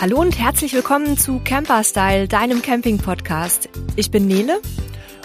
[0.00, 3.68] Hallo und herzlich willkommen zu Camper Style, deinem Camping-Podcast.
[3.96, 4.60] Ich bin Nele.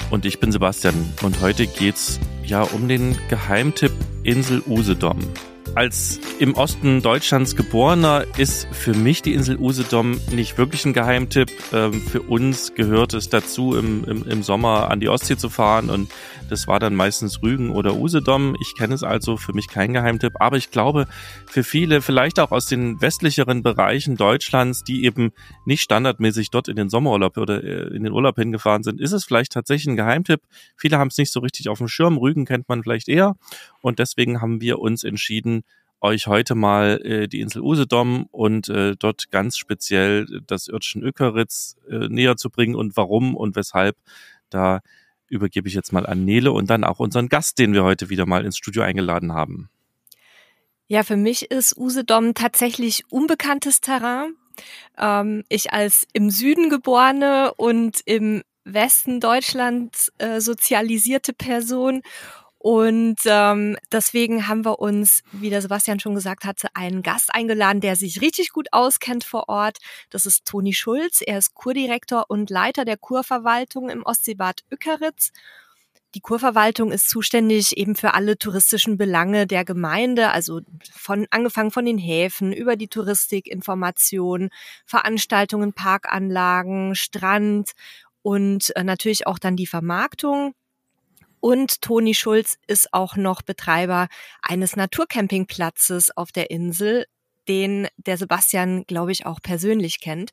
[0.10, 0.96] Und ich bin Sebastian.
[1.21, 3.92] Und heute geht's ja um den Geheimtipp
[4.24, 5.20] Insel Usedom.
[5.76, 11.49] Als im Osten Deutschlands geborener ist für mich die Insel Usedom nicht wirklich ein Geheimtipp.
[11.74, 15.89] Ähm, für uns gehört es dazu, im, im, im Sommer an die Ostsee zu fahren
[15.89, 16.12] und
[16.48, 18.55] das war dann meistens Rügen oder Usedom.
[18.62, 21.07] Ich kenne es also für mich kein Geheimtipp, aber ich glaube,
[21.48, 25.31] für viele, vielleicht auch aus den westlicheren Bereichen Deutschlands, die eben
[25.65, 29.26] nicht standardmäßig dort in den Sommerurlaub oder äh, in den Urlaub hingefahren sind, ist es
[29.26, 30.41] vielleicht tatsächlich ein Geheimtipp.
[30.77, 32.17] Viele haben es nicht so richtig auf dem Schirm.
[32.17, 33.35] Rügen kennt man vielleicht eher
[33.83, 35.63] und deswegen haben wir uns entschieden,
[35.99, 41.75] euch heute mal äh, die Insel Usedom und äh, dort ganz speziell das Örtchen Ökeritz
[41.89, 43.97] äh, näher zu bringen und warum und weshalb.
[44.49, 44.79] Da
[45.27, 48.25] übergebe ich jetzt mal an Nele und dann auch unseren Gast, den wir heute wieder
[48.25, 49.70] mal ins Studio eingeladen haben.
[50.87, 54.35] Ja, für mich ist Usedom tatsächlich unbekanntes Terrain.
[54.97, 62.01] Ähm, ich als im Süden geborene und im Westen Deutschlands äh, sozialisierte Person
[62.63, 67.81] und ähm, deswegen haben wir uns, wie der Sebastian schon gesagt hatte, einen Gast eingeladen,
[67.81, 69.80] der sich richtig gut auskennt vor Ort.
[70.09, 71.19] Das ist Toni Schulz.
[71.19, 75.34] Er ist Kurdirektor und Leiter der Kurverwaltung im Ostseebad Ückeritz.
[76.16, 81.84] Die Kurverwaltung ist zuständig eben für alle touristischen Belange der Gemeinde, also von angefangen von
[81.84, 84.52] den Häfen über die Touristik, Information,
[84.86, 87.72] Veranstaltungen, Parkanlagen, Strand
[88.22, 90.56] und äh, natürlich auch dann die Vermarktung.
[91.44, 94.08] Und Toni Schulz ist auch noch Betreiber
[94.42, 97.06] eines Naturcampingplatzes auf der Insel,
[97.50, 100.32] den der Sebastian, glaube ich, auch persönlich kennt.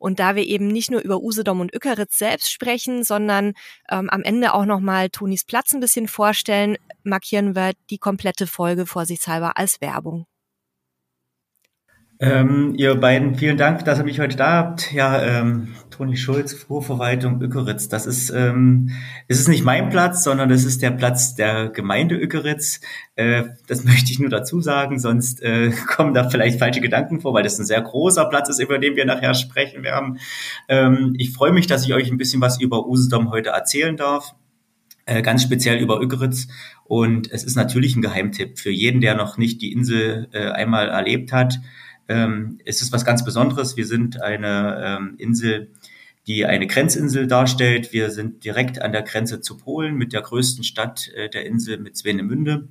[0.00, 3.52] Und da wir eben nicht nur über Usedom und Ückeritz selbst sprechen, sondern
[3.88, 8.84] ähm, am Ende auch nochmal Tonis Platz ein bisschen vorstellen, markieren wir die komplette Folge
[8.84, 10.26] vorsichtshalber als Werbung.
[12.20, 14.92] Ähm, ihr beiden, vielen Dank, dass ihr mich heute da habt.
[14.92, 17.88] Ja, ähm, Toni Schulz, Vorverwaltung Ökeritz.
[17.88, 18.90] Das ist, ähm,
[19.28, 22.80] es ist nicht mein Platz, sondern das ist der Platz der Gemeinde Ökeritz.
[23.14, 27.34] Äh, das möchte ich nur dazu sagen, sonst äh, kommen da vielleicht falsche Gedanken vor,
[27.34, 30.18] weil das ein sehr großer Platz ist, über den wir nachher sprechen werden.
[30.68, 34.34] Ähm, ich freue mich, dass ich euch ein bisschen was über Usedom heute erzählen darf
[35.06, 36.48] äh, ganz speziell über Ökeritz.
[36.84, 40.88] Und es ist natürlich ein Geheimtipp für jeden, der noch nicht die Insel äh, einmal
[40.88, 41.60] erlebt hat.
[42.08, 43.76] Ähm, es ist was ganz Besonderes.
[43.76, 45.72] Wir sind eine ähm, Insel,
[46.26, 47.92] die eine Grenzinsel darstellt.
[47.92, 51.78] Wir sind direkt an der Grenze zu Polen mit der größten Stadt äh, der Insel,
[51.78, 52.68] mit Swenemünde.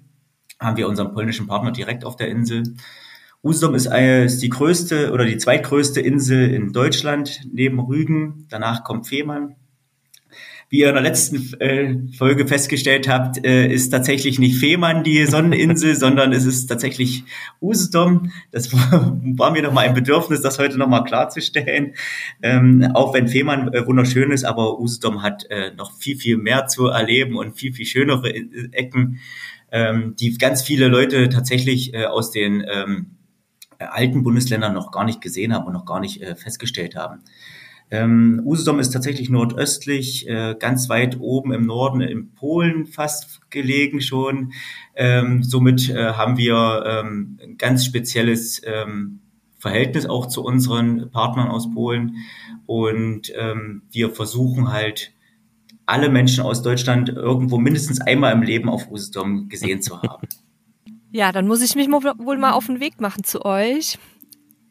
[0.60, 2.64] Haben wir unseren polnischen Partner direkt auf der Insel.
[3.44, 8.48] Usedom ist, eine, ist die größte oder die zweitgrößte Insel in Deutschland neben Rügen.
[8.50, 9.56] Danach kommt Fehmarn
[10.70, 15.26] wie ihr in der letzten äh, Folge festgestellt habt, äh, ist tatsächlich nicht Fehmarn die
[15.26, 17.24] Sonneninsel, sondern es ist tatsächlich
[17.62, 18.32] Usedom.
[18.52, 21.94] Das war, mir noch mal ein Bedürfnis, das heute noch mal klarzustellen.
[22.42, 26.68] Ähm, auch wenn Fehmarn äh, wunderschön ist, aber Usedom hat äh, noch viel, viel mehr
[26.68, 29.20] zu erleben und viel, viel schönere äh, Ecken,
[29.72, 33.12] ähm, die ganz viele Leute tatsächlich äh, aus den ähm,
[33.80, 37.20] alten Bundesländern noch gar nicht gesehen haben und noch gar nicht festgestellt haben.
[37.90, 44.02] Ähm, Usedom ist tatsächlich nordöstlich, äh, ganz weit oben im Norden in Polen fast gelegen
[44.02, 44.52] schon.
[44.96, 49.20] Ähm, somit äh, haben wir ähm, ein ganz spezielles ähm,
[49.58, 52.18] Verhältnis auch zu unseren Partnern aus Polen.
[52.66, 55.14] Und ähm, wir versuchen halt,
[55.88, 60.28] alle Menschen aus Deutschland irgendwo mindestens einmal im Leben auf Usedom gesehen zu haben.
[61.10, 63.98] Ja, dann muss ich mich wohl mal auf den Weg machen zu euch.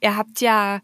[0.03, 0.81] Ihr habt ja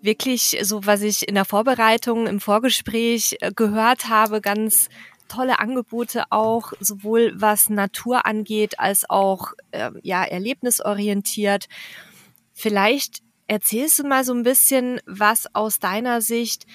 [0.00, 4.88] wirklich, so was ich in der Vorbereitung, im Vorgespräch äh, gehört habe, ganz
[5.28, 11.66] tolle Angebote auch, sowohl was Natur angeht, als auch äh, ja erlebnisorientiert.
[12.54, 16.66] Vielleicht erzählst du mal so ein bisschen, was aus deiner Sicht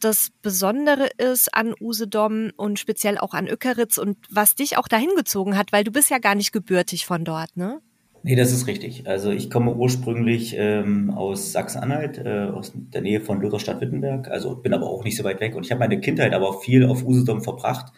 [0.00, 5.14] das Besondere ist an Usedom und speziell auch an Ökeritz und was dich auch dahin
[5.14, 7.80] gezogen hat, weil du bist ja gar nicht gebürtig von dort, ne?
[8.22, 9.06] Nee, das ist richtig.
[9.06, 14.74] Also ich komme ursprünglich ähm, aus Sachsen-Anhalt, äh, aus der Nähe von Lutherstadt-Wittenberg, also bin
[14.74, 17.42] aber auch nicht so weit weg und ich habe meine Kindheit aber viel auf Usedom
[17.42, 17.92] verbracht.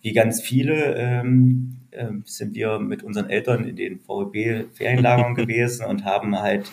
[0.00, 6.04] Wie ganz viele ähm, äh, sind wir mit unseren Eltern in den VEB-Ferienlagern gewesen und
[6.06, 6.70] haben halt,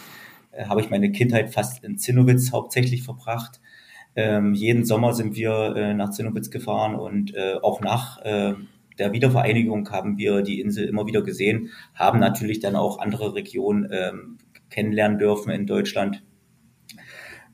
[0.51, 3.59] äh, habe ich meine Kindheit fast in Zinnowitz hauptsächlich verbracht.
[4.15, 8.53] Ähm, jeden Sommer sind wir äh, nach Zinnowitz gefahren und äh, auch nach äh,
[8.97, 13.89] der Wiedervereinigung haben wir die Insel immer wieder gesehen, haben natürlich dann auch andere Regionen
[13.91, 14.37] ähm,
[14.69, 16.23] kennenlernen dürfen in Deutschland.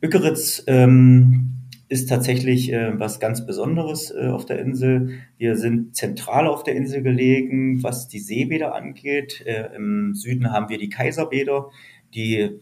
[0.01, 1.59] Ökeritz ähm,
[1.89, 5.19] ist tatsächlich äh, was ganz Besonderes äh, auf der Insel.
[5.37, 9.43] Wir sind zentral auf der Insel gelegen, was die Seebäder angeht.
[9.45, 11.69] Äh, Im Süden haben wir die Kaiserbäder,
[12.13, 12.59] die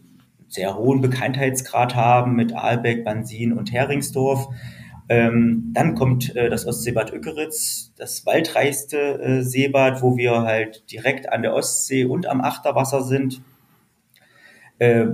[0.48, 4.48] sehr hohen Bekanntheitsgrad haben mit Aalbeck, Bansin und Heringsdorf.
[5.08, 11.32] Ähm, dann kommt äh, das Ostseebad Ückeritz, das waldreichste äh, Seebad, wo wir halt direkt
[11.32, 13.40] an der Ostsee und am Achterwasser sind.
[14.78, 15.06] Äh,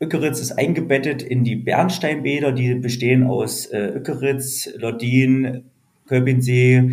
[0.00, 5.64] Ückeritz ist eingebettet in die Bernsteinbäder, die bestehen aus äh, Ückeritz, Lodin,
[6.06, 6.92] Köpinsee,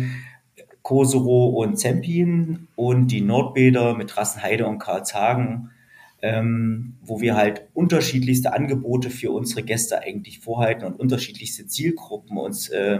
[0.82, 5.70] Koserow und Zempin und die Nordbäder mit Rassenheide und Karlshagen
[6.26, 12.68] ähm, wo wir halt unterschiedlichste Angebote für unsere Gäste eigentlich vorhalten und unterschiedlichste Zielgruppen uns
[12.68, 12.98] äh,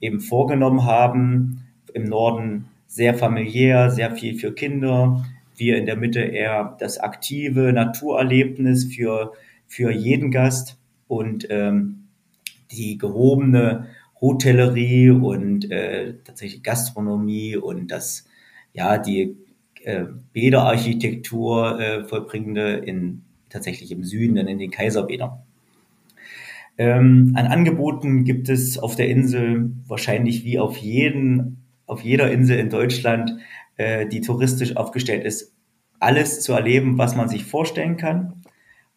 [0.00, 1.62] eben vorgenommen haben.
[1.92, 5.24] Im Norden sehr familiär, sehr viel für Kinder.
[5.56, 9.32] Wir in der Mitte eher das aktive Naturerlebnis für,
[9.68, 12.08] für jeden Gast und ähm,
[12.72, 13.86] die gehobene
[14.20, 18.26] Hotellerie und äh, tatsächlich Gastronomie und das,
[18.72, 19.36] ja, die
[19.84, 25.38] äh, Bäderarchitektur äh, vollbringende in tatsächlich im Süden, dann in den Kaiserbädern.
[26.76, 32.58] Ähm, an Angeboten gibt es auf der Insel wahrscheinlich wie auf jeden, auf jeder Insel
[32.58, 33.38] in Deutschland,
[33.76, 35.52] äh, die touristisch aufgestellt ist,
[36.00, 38.42] alles zu erleben, was man sich vorstellen kann.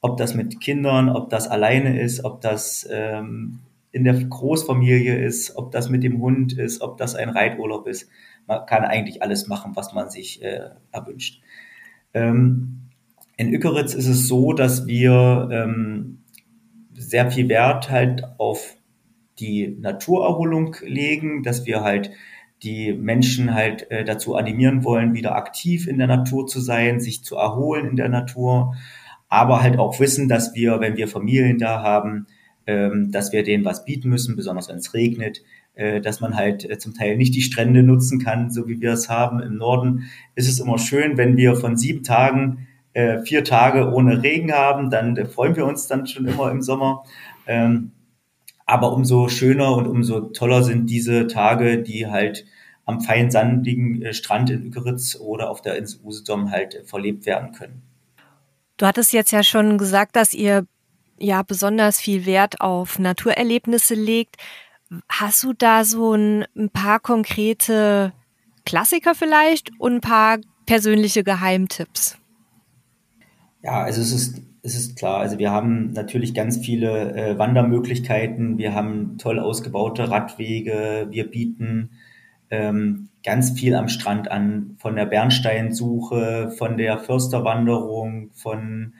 [0.01, 3.59] Ob das mit Kindern, ob das alleine ist, ob das ähm,
[3.91, 8.09] in der Großfamilie ist, ob das mit dem Hund ist, ob das ein Reiturlaub ist
[8.47, 11.41] man kann eigentlich alles machen, was man sich äh, erwünscht.
[12.13, 12.89] Ähm,
[13.35, 16.23] in Ückeritz ist es so, dass wir ähm,
[16.93, 18.75] sehr viel Wert halt auf
[19.39, 22.11] die Naturerholung legen, dass wir halt
[22.63, 27.23] die Menschen halt äh, dazu animieren wollen, wieder aktiv in der Natur zu sein, sich
[27.23, 28.75] zu erholen in der Natur,
[29.29, 32.25] aber halt auch wissen, dass wir, wenn wir Familien da haben,
[32.65, 35.43] ähm, dass wir denen was bieten müssen, besonders wenn es regnet,
[36.01, 39.09] dass man halt äh, zum Teil nicht die Strände nutzen kann, so wie wir es
[39.09, 39.39] haben.
[39.39, 44.23] Im Norden ist es immer schön, wenn wir von sieben Tagen äh, vier Tage ohne
[44.23, 47.03] Regen haben, dann freuen wir uns dann schon immer im Sommer.
[47.45, 47.91] Ähm,
[48.65, 52.45] aber umso schöner und umso toller sind diese Tage, die halt
[52.85, 57.83] am fein sandigen Strand in Ückeritz oder auf der Insel Usedom halt verlebt werden können.
[58.77, 60.65] Du hattest jetzt ja schon gesagt, dass ihr
[61.19, 64.37] ja besonders viel Wert auf Naturerlebnisse legt.
[65.09, 68.13] Hast du da so ein, ein paar konkrete
[68.65, 72.17] Klassiker vielleicht und ein paar persönliche Geheimtipps?
[73.63, 75.19] Ja, also es ist, es ist klar.
[75.19, 78.57] Also wir haben natürlich ganz viele äh, Wandermöglichkeiten.
[78.57, 81.07] Wir haben toll ausgebaute Radwege.
[81.09, 81.91] Wir bieten
[82.49, 88.93] ähm, ganz viel am Strand an, von der Bernsteinsuche, von der Försterwanderung, von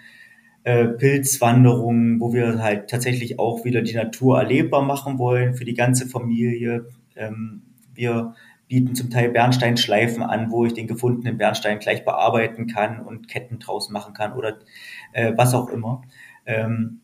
[0.68, 5.76] äh, Pilzwanderungen, wo wir halt tatsächlich auch wieder die Natur erlebbar machen wollen für die
[5.76, 6.88] ganze Familie.
[7.16, 7.62] Ähm,
[7.96, 8.36] wir
[8.68, 13.60] bieten zum Teil Bernsteinschleifen an, wo ich den gefundenen Bernstein gleich bearbeiten kann und Ketten
[13.60, 14.58] draus machen kann oder
[15.14, 16.02] äh, was auch immer.
[16.46, 17.00] Ähm,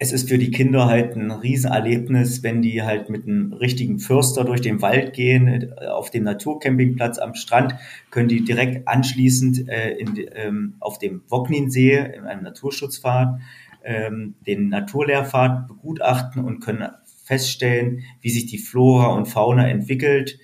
[0.00, 4.44] es ist für die Kinder halt ein Riesenerlebnis, wenn die halt mit einem richtigen Förster
[4.44, 7.74] durch den Wald gehen, äh, auf dem Naturcampingplatz am Strand,
[8.10, 13.40] können die direkt anschließend äh, in, ähm, auf dem Wogninsee in einem Naturschutzpfad
[13.84, 16.88] ähm, den Naturlehrpfad begutachten und können
[17.24, 20.38] feststellen, wie sich die Flora und Fauna entwickelt.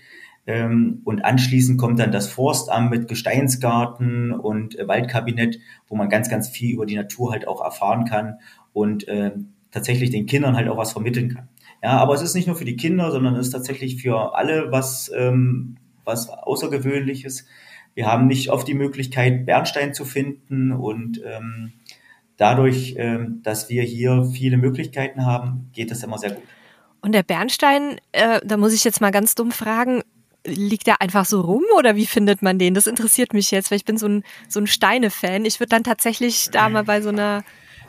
[0.47, 6.29] Ähm, und anschließend kommt dann das Forstamt mit Gesteinsgarten und äh, Waldkabinett, wo man ganz,
[6.29, 8.39] ganz viel über die Natur halt auch erfahren kann
[8.75, 9.31] und äh,
[9.75, 11.49] tatsächlich den Kindern halt auch was vermitteln kann.
[11.83, 14.71] Ja, aber es ist nicht nur für die Kinder, sondern es ist tatsächlich für alle
[14.71, 17.45] was, ähm, was Außergewöhnliches.
[17.95, 21.73] Wir haben nicht oft die Möglichkeit, Bernstein zu finden und ähm,
[22.37, 26.45] dadurch, ähm, dass wir hier viele Möglichkeiten haben, geht das immer sehr gut.
[27.03, 30.03] Und der Bernstein, äh, da muss ich jetzt mal ganz dumm fragen,
[30.47, 32.75] liegt der einfach so rum oder wie findet man den?
[32.75, 35.45] Das interessiert mich jetzt, weil ich bin so ein, so ein Steine-Fan.
[35.45, 37.43] Ich würde dann tatsächlich da mal bei so einer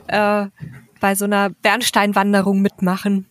[0.07, 0.47] äh,
[0.99, 3.27] bei so einer Bernsteinwanderung mitmachen.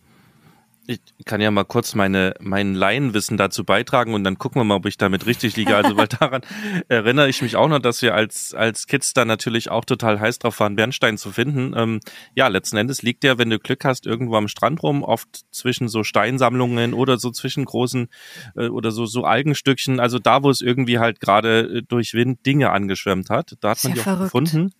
[0.87, 4.75] Ich kann ja mal kurz meine, mein Laienwissen dazu beitragen und dann gucken wir mal,
[4.75, 5.75] ob ich damit richtig liege.
[5.75, 6.41] Also, weil daran
[6.87, 10.37] erinnere ich mich auch noch, dass wir als, als Kids da natürlich auch total heiß
[10.37, 11.73] drauf waren, Bernstein zu finden.
[11.75, 12.01] Ähm,
[12.35, 15.87] ja, letzten Endes liegt der, wenn du Glück hast, irgendwo am Strand rum, oft zwischen
[15.87, 18.07] so Steinsammlungen oder so zwischen großen
[18.55, 19.99] äh, oder so, so Algenstückchen.
[19.99, 23.83] Also da, wo es irgendwie halt gerade äh, durch Wind Dinge angeschwemmt hat, da hat
[23.83, 24.25] man die auch verrückt.
[24.25, 24.71] gefunden.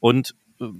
[0.00, 0.34] Und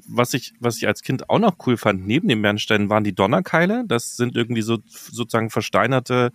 [0.07, 3.15] was ich, was ich als Kind auch noch cool fand, neben den Bernsteinen waren die
[3.15, 3.85] Donnerkeile.
[3.87, 6.33] Das sind irgendwie so sozusagen versteinerte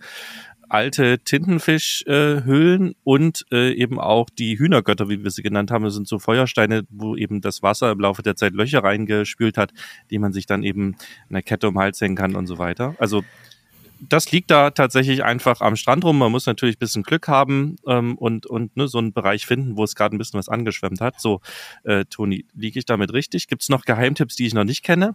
[0.68, 5.84] alte Tintenfischhöhlen äh, und äh, eben auch die Hühnergötter, wie wir sie genannt haben.
[5.84, 9.72] Das sind so Feuersteine, wo eben das Wasser im Laufe der Zeit Löcher reingespült hat,
[10.10, 10.96] die man sich dann eben
[11.28, 12.94] in der Kette um den Hals hängen kann und so weiter.
[12.98, 13.24] Also
[14.00, 16.18] das liegt da tatsächlich einfach am Strand rum.
[16.18, 19.76] Man muss natürlich ein bisschen Glück haben ähm, und, und ne, so einen Bereich finden,
[19.76, 21.20] wo es gerade ein bisschen was angeschwemmt hat.
[21.20, 21.40] So,
[21.84, 23.48] äh, Toni, liege ich damit richtig?
[23.48, 25.14] Gibt es noch Geheimtipps, die ich noch nicht kenne?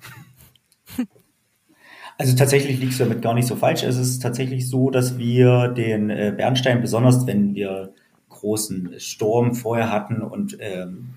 [2.15, 3.81] Also tatsächlich liegst du damit gar nicht so falsch.
[3.81, 7.91] Es ist tatsächlich so, dass wir den äh, Bernstein, besonders wenn wir
[8.29, 11.15] großen Sturm vorher hatten und ähm,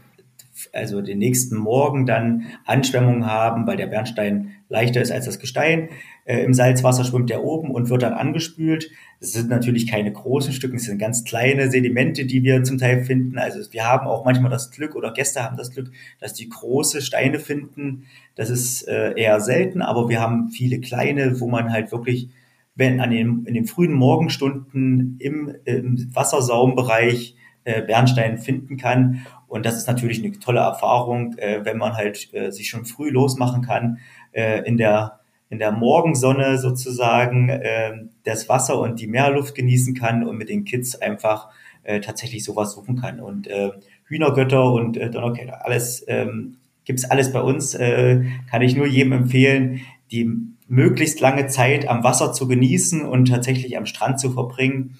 [0.73, 5.90] also den nächsten Morgen dann Anschwemmungen haben, weil der Bernstein leichter ist als das Gestein.
[6.25, 8.90] Äh, Im Salzwasser schwimmt er oben und wird dann angespült.
[9.20, 13.04] Das sind natürlich keine großen Stücke, es sind ganz kleine Sedimente, die wir zum Teil
[13.04, 13.38] finden.
[13.38, 17.00] Also wir haben auch manchmal das Glück oder Gäste haben das Glück, dass die große
[17.00, 18.04] Steine finden.
[18.35, 22.30] Das ist äh, eher selten, aber wir haben viele kleine, wo man halt wirklich
[22.76, 27.35] wenn an den, in den frühen Morgenstunden im, im Wassersaumbereich
[27.66, 29.26] äh, Bernstein finden kann.
[29.49, 33.11] Und das ist natürlich eine tolle Erfahrung, äh, wenn man halt äh, sich schon früh
[33.11, 33.99] losmachen kann,
[34.32, 37.92] äh, in der in der Morgensonne sozusagen äh,
[38.25, 41.50] das Wasser und die Meerluft genießen kann und mit den Kids einfach
[41.85, 43.20] äh, tatsächlich sowas suchen kann.
[43.20, 43.70] Und äh,
[44.06, 47.75] Hühnergötter und äh, Donnerkeller, alles ähm, gibt's alles bei uns.
[47.75, 50.30] Äh, kann ich nur jedem empfehlen, die
[50.68, 54.96] möglichst lange Zeit am Wasser zu genießen und tatsächlich am Strand zu verbringen.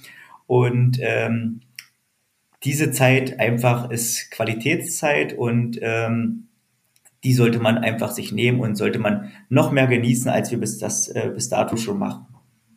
[0.47, 1.61] Und ähm,
[2.65, 6.49] diese Zeit einfach ist Qualitätszeit und ähm,
[7.25, 10.79] die sollte man einfach sich nehmen und sollte man noch mehr genießen, als wir bis,
[10.79, 12.27] das, äh, bis dato schon machen.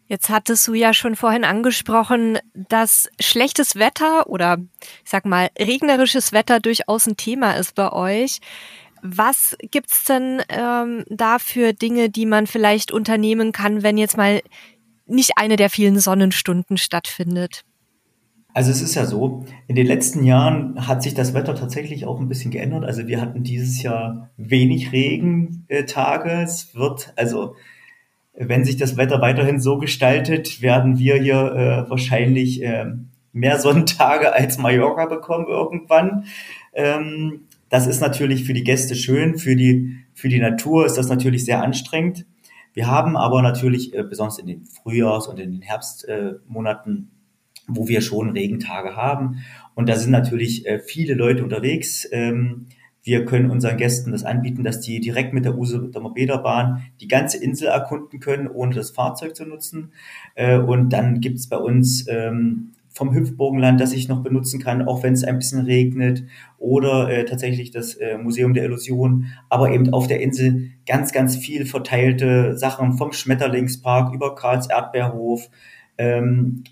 [0.07, 4.57] Jetzt hattest du ja schon vorhin angesprochen, dass schlechtes Wetter oder
[5.03, 8.39] ich sag mal regnerisches Wetter durchaus ein Thema ist bei euch.
[9.03, 14.41] Was gibt's denn ähm, da für Dinge, die man vielleicht unternehmen kann, wenn jetzt mal
[15.05, 17.63] nicht eine der vielen Sonnenstunden stattfindet?
[18.59, 22.19] Also es ist ja so, in den letzten Jahren hat sich das Wetter tatsächlich auch
[22.19, 22.83] ein bisschen geändert.
[22.83, 26.41] Also wir hatten dieses Jahr wenig Regentage.
[26.43, 27.55] Es wird, also
[28.33, 32.87] wenn sich das Wetter weiterhin so gestaltet, werden wir hier äh, wahrscheinlich äh,
[33.31, 36.25] mehr Sonntage als Mallorca bekommen irgendwann.
[36.73, 41.07] Ähm, das ist natürlich für die Gäste schön, für die, für die Natur ist das
[41.07, 42.25] natürlich sehr anstrengend.
[42.73, 47.11] Wir haben aber natürlich, äh, besonders in den Frühjahrs- und in den Herbstmonaten,
[47.69, 49.43] wo wir schon Regentage haben.
[49.75, 52.07] Und da sind natürlich äh, viele Leute unterwegs.
[52.11, 52.67] Ähm,
[53.01, 57.41] wir können unseren Gästen das anbieten, dass die direkt mit der Usedomer Bäderbahn die ganze
[57.41, 59.93] Insel erkunden können, ohne das Fahrzeug zu nutzen.
[60.35, 65.03] Äh, und dann gibt's bei uns ähm, vom Hüpfburgenland, das ich noch benutzen kann, auch
[65.03, 66.23] wenn es ein bisschen regnet,
[66.57, 71.37] oder äh, tatsächlich das äh, Museum der Illusion, aber eben auf der Insel ganz, ganz
[71.37, 75.49] viel verteilte Sachen vom Schmetterlingspark über Karls Erdbeerhof,
[75.97, 76.63] ähm,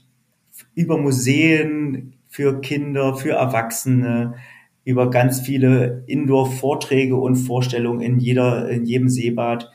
[0.78, 4.36] über Museen für Kinder, für Erwachsene,
[4.84, 9.72] über ganz viele Indoor-Vorträge und Vorstellungen in jeder, in jedem Seebad,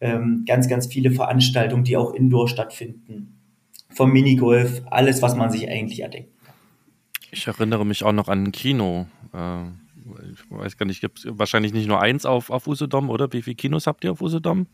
[0.00, 3.38] ähm, ganz, ganz viele Veranstaltungen, die auch indoor stattfinden.
[3.90, 6.30] Vom Minigolf, alles, was man sich eigentlich erdenkt.
[7.30, 9.06] Ich erinnere mich auch noch an ein Kino.
[9.34, 9.64] Äh,
[10.32, 13.30] ich weiß gar nicht, gibt es wahrscheinlich nicht nur eins auf, auf Usedom, oder?
[13.34, 14.68] Wie viele Kinos habt ihr auf Usedom?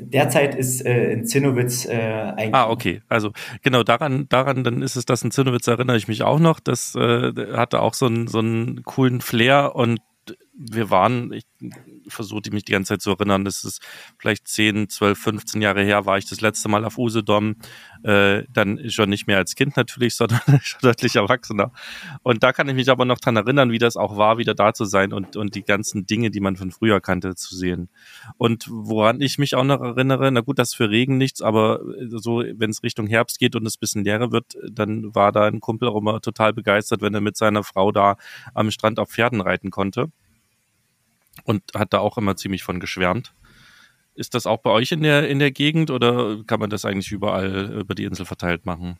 [0.00, 2.54] Derzeit ist äh, in Zinnowitz äh, ein.
[2.54, 3.00] Ah, okay.
[3.08, 6.60] Also genau daran, daran, dann ist es das in Zinnowitz, erinnere ich mich auch noch.
[6.60, 10.00] Das äh, hatte auch so einen so einen coolen Flair und
[10.58, 11.44] wir waren, ich
[12.08, 13.80] versuche mich die ganze Zeit zu erinnern, das ist
[14.18, 17.56] vielleicht 10, 12, 15 Jahre her, war ich das letzte Mal auf Usedom,
[18.02, 21.72] äh, dann schon nicht mehr als Kind natürlich, sondern schon deutlich erwachsener.
[22.22, 24.74] Und da kann ich mich aber noch dran erinnern, wie das auch war, wieder da
[24.74, 27.88] zu sein und, und die ganzen Dinge, die man von früher kannte, zu sehen.
[28.36, 31.80] Und woran ich mich auch noch erinnere, na gut, das ist für Regen nichts, aber
[32.08, 35.60] so, wenn es Richtung Herbst geht und es bisschen leerer wird, dann war da ein
[35.60, 38.16] Kumpel auch immer total begeistert, wenn er mit seiner Frau da
[38.54, 40.10] am Strand auf Pferden reiten konnte
[41.48, 43.32] und hat da auch immer ziemlich von geschwärmt.
[44.14, 47.10] Ist das auch bei euch in der, in der Gegend oder kann man das eigentlich
[47.10, 48.98] überall über die Insel verteilt machen?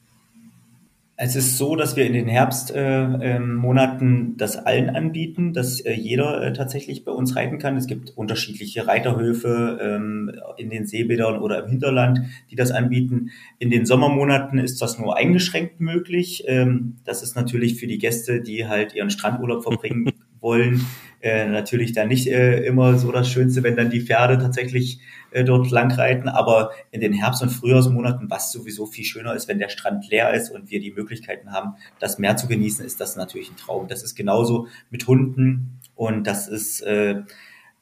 [1.21, 5.93] Es ist so, dass wir in den Herbstmonaten äh, äh, das allen anbieten, dass äh,
[5.93, 7.76] jeder äh, tatsächlich bei uns reiten kann.
[7.76, 12.21] Es gibt unterschiedliche Reiterhöfe ähm, in den Seebädern oder im Hinterland,
[12.52, 13.31] die das anbieten.
[13.59, 16.45] In den Sommermonaten ist das nur eingeschränkt möglich.
[16.47, 20.87] Ähm, das ist natürlich für die Gäste, die halt ihren Strandurlaub verbringen wollen,
[21.20, 25.44] äh, natürlich dann nicht äh, immer so das Schönste, wenn dann die Pferde tatsächlich äh,
[25.44, 29.68] dort langreiten, aber in den Herbst- und Frühjahrsmonaten, was sowieso viel schöner ist, wenn der
[29.68, 33.50] Strand leer ist und wir die Möglichkeiten haben, das Meer zu genießen, ist das natürlich
[33.50, 33.88] ein Traum.
[33.88, 37.22] Das ist genauso mit Hunden und das ist äh,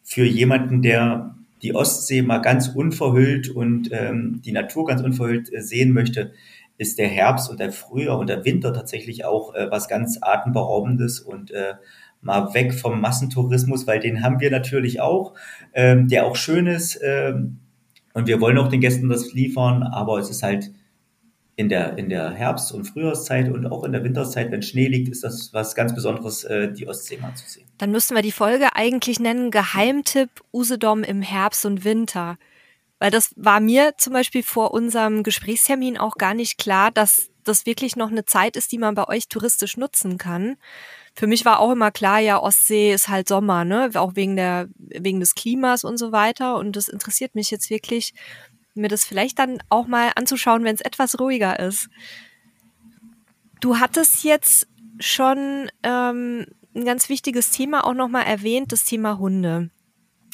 [0.03, 5.63] für jemanden, der die Ostsee mal ganz unverhüllt und ähm, die Natur ganz unverhüllt äh,
[5.63, 6.33] sehen möchte,
[6.79, 11.21] ist der Herbst und der Frühjahr und der Winter tatsächlich auch äh, was ganz atemberaubendes
[11.21, 11.75] und äh,
[12.27, 15.33] mal weg vom Massentourismus, weil den haben wir natürlich auch,
[15.73, 17.01] ähm, der auch schön ist.
[17.03, 17.61] Ähm,
[18.17, 20.71] Und wir wollen auch den Gästen das liefern, aber es ist halt
[21.55, 25.11] in der, in der Herbst- und Frühjahrszeit und auch in der Winterzeit, wenn Schnee liegt,
[25.11, 27.67] ist das was ganz Besonderes, äh, die Ostsee mal zu sehen.
[27.77, 32.39] Dann müssten wir die Folge eigentlich nennen Geheimtipp Usedom im Herbst und Winter.
[32.99, 37.67] Weil das war mir zum Beispiel vor unserem Gesprächstermin auch gar nicht klar, dass das
[37.67, 40.57] wirklich noch eine Zeit ist, die man bei euch touristisch nutzen kann.
[41.17, 43.91] Für mich war auch immer klar, ja, Ostsee ist halt Sommer, ne?
[43.95, 46.57] Auch wegen der, wegen des Klimas und so weiter.
[46.57, 48.13] Und das interessiert mich jetzt wirklich,
[48.75, 51.89] mir das vielleicht dann auch mal anzuschauen, wenn es etwas ruhiger ist.
[53.61, 54.69] Du hattest jetzt
[55.01, 59.71] schon ähm, ein ganz wichtiges Thema auch nochmal erwähnt, das Thema Hunde.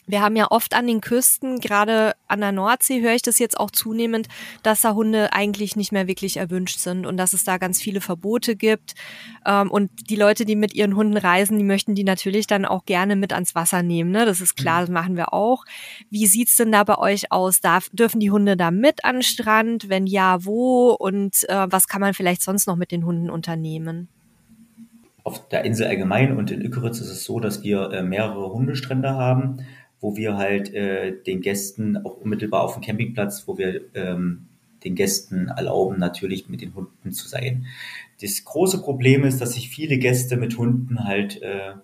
[0.07, 3.59] Wir haben ja oft an den Küsten, gerade an der Nordsee höre ich das jetzt
[3.59, 4.27] auch zunehmend,
[4.65, 8.01] dass da Hunde eigentlich nicht mehr wirklich erwünscht sind und dass es da ganz viele
[8.01, 8.95] Verbote gibt.
[9.47, 12.85] Ähm, und die Leute, die mit ihren Hunden reisen, die möchten die natürlich dann auch
[12.85, 14.11] gerne mit ans Wasser nehmen.
[14.11, 14.27] Ne?
[14.27, 14.87] Das ist klar, mhm.
[14.87, 15.65] das machen wir auch.
[16.11, 17.61] Wie sieht's denn da bei euch aus?
[17.61, 19.89] Darf, dürfen die Hunde da mit an den Strand?
[19.89, 20.97] Wenn ja, wo?
[20.99, 24.09] Und äh, was kann man vielleicht sonst noch mit den Hunden unternehmen?
[25.25, 29.15] Auf der Insel allgemein und in Ückeritz ist es so, dass wir äh, mehrere Hundestrände
[29.15, 29.65] haben
[30.03, 34.49] wo wir halt äh, den Gästen auch unmittelbar auf dem Campingplatz, wo wir ähm,
[34.85, 37.67] den Gästen erlauben, natürlich mit den Hunden zu sein.
[38.21, 41.75] Das große Problem ist, dass sich viele Gäste mit Hunden halt äh,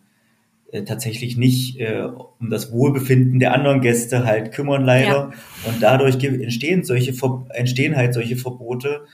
[0.72, 2.02] äh, tatsächlich nicht äh,
[2.38, 5.32] um das Wohlbefinden der anderen Gäste halt kümmern leider ja.
[5.66, 7.14] und dadurch entstehen solche
[7.54, 9.06] entstehen halt solche Verbote,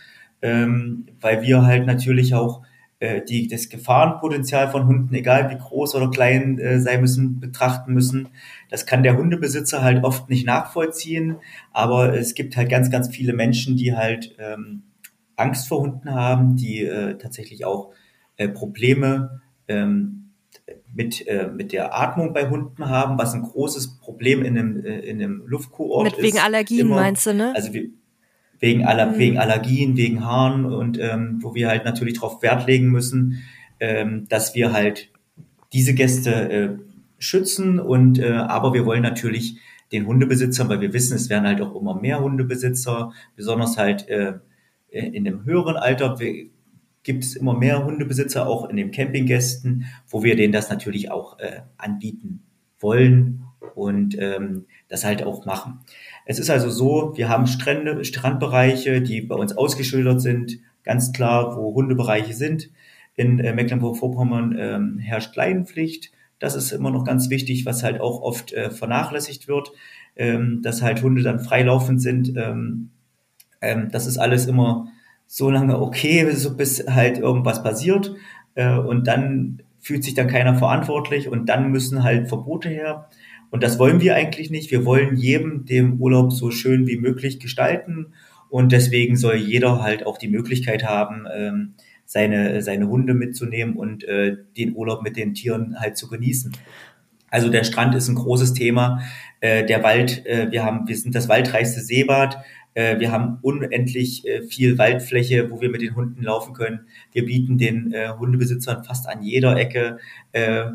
[0.42, 2.62] ähm, weil wir halt natürlich auch
[3.28, 8.28] die das Gefahrenpotenzial von Hunden, egal wie groß oder klein äh, sein müssen, betrachten müssen.
[8.70, 11.36] Das kann der Hundebesitzer halt oft nicht nachvollziehen,
[11.72, 14.84] aber es gibt halt ganz, ganz viele Menschen, die halt ähm,
[15.36, 17.92] Angst vor Hunden haben, die äh, tatsächlich auch
[18.36, 20.30] äh, Probleme ähm,
[20.92, 25.00] mit, äh, mit der Atmung bei Hunden haben, was ein großes Problem in einem, äh,
[25.00, 26.16] in einem Luftkurort ist.
[26.16, 26.96] Mit wegen Allergien immer.
[26.96, 27.52] meinst du, ne?
[27.54, 27.90] Also wir,
[28.60, 29.18] wegen, Aller, mhm.
[29.18, 33.42] wegen Allergien, wegen Haaren und ähm, wo wir halt natürlich darauf Wert legen müssen,
[33.80, 35.10] ähm, dass wir halt
[35.72, 36.68] diese Gäste äh,
[37.18, 39.58] schützen und äh, aber wir wollen natürlich
[39.92, 44.34] den Hundebesitzern, weil wir wissen, es werden halt auch immer mehr Hundebesitzer, besonders halt äh,
[44.88, 46.16] in dem höheren Alter
[47.02, 51.38] gibt es immer mehr Hundebesitzer, auch in den Campinggästen, wo wir denen das natürlich auch
[51.38, 52.42] äh, anbieten
[52.78, 55.80] wollen und ähm, das halt auch machen.
[56.24, 61.56] Es ist also so, wir haben Strände, Strandbereiche, die bei uns ausgeschildert sind, ganz klar,
[61.56, 62.70] wo Hundebereiche sind.
[63.14, 66.12] In äh, Mecklenburg-Vorpommern ähm, herrscht Leinenpflicht.
[66.38, 69.72] Das ist immer noch ganz wichtig, was halt auch oft äh, vernachlässigt wird,
[70.16, 72.32] ähm, dass halt Hunde dann freilaufend sind.
[72.36, 72.90] Ähm,
[73.60, 74.88] ähm, das ist alles immer
[75.26, 78.14] so lange okay, so bis halt irgendwas passiert.
[78.54, 83.10] Äh, und dann fühlt sich dann keiner verantwortlich und dann müssen halt Verbote her.
[83.54, 84.72] Und das wollen wir eigentlich nicht.
[84.72, 88.08] Wir wollen jedem den Urlaub so schön wie möglich gestalten.
[88.50, 94.02] Und deswegen soll jeder halt auch die Möglichkeit haben, ähm, seine, seine Hunde mitzunehmen und
[94.02, 96.50] äh, den Urlaub mit den Tieren halt zu genießen.
[97.30, 99.02] Also der Strand ist ein großes Thema.
[99.38, 102.38] Äh, der Wald, äh, wir haben, wir sind das waldreichste Seebad.
[102.74, 106.88] Äh, wir haben unendlich äh, viel Waldfläche, wo wir mit den Hunden laufen können.
[107.12, 109.98] Wir bieten den äh, Hundebesitzern fast an jeder Ecke
[110.32, 110.70] äh,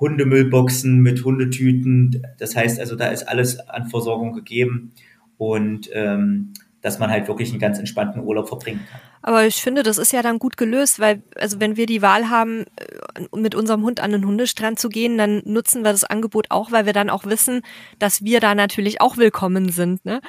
[0.00, 2.26] Hundemüllboxen mit Hundetüten.
[2.38, 4.92] Das heißt also, da ist alles an Versorgung gegeben
[5.36, 9.00] und ähm, dass man halt wirklich einen ganz entspannten Urlaub verbringen kann.
[9.20, 12.30] Aber ich finde, das ist ja dann gut gelöst, weil, also wenn wir die Wahl
[12.30, 16.46] haben, äh, mit unserem Hund an den Hundestrand zu gehen, dann nutzen wir das Angebot
[16.50, 17.62] auch, weil wir dann auch wissen,
[17.98, 20.04] dass wir da natürlich auch willkommen sind.
[20.04, 20.20] Ne?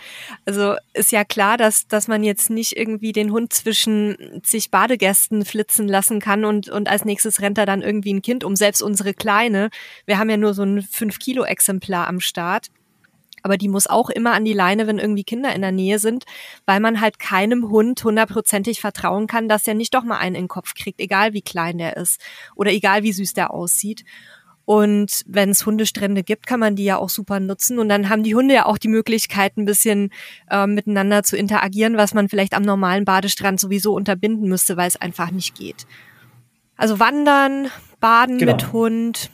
[0.45, 5.45] Also ist ja klar, dass, dass man jetzt nicht irgendwie den Hund zwischen sich Badegästen
[5.45, 8.55] flitzen lassen kann und, und als nächstes rennt er dann irgendwie ein Kind um.
[8.55, 9.69] Selbst unsere Kleine,
[10.05, 12.69] wir haben ja nur so ein 5-Kilo-Exemplar am Start
[13.43, 16.25] aber die muss auch immer an die Leine, wenn irgendwie Kinder in der Nähe sind,
[16.65, 20.43] weil man halt keinem Hund hundertprozentig vertrauen kann, dass er nicht doch mal einen in
[20.43, 22.21] den Kopf kriegt, egal wie klein der ist
[22.55, 24.03] oder egal wie süß der aussieht.
[24.69, 27.79] Und wenn es Hundestrände gibt, kann man die ja auch super nutzen.
[27.79, 30.11] Und dann haben die Hunde ja auch die Möglichkeit, ein bisschen
[30.47, 35.01] äh, miteinander zu interagieren, was man vielleicht am normalen Badestrand sowieso unterbinden müsste, weil es
[35.01, 35.87] einfach nicht geht.
[36.77, 38.51] Also wandern, baden genau.
[38.51, 39.31] mit Hund.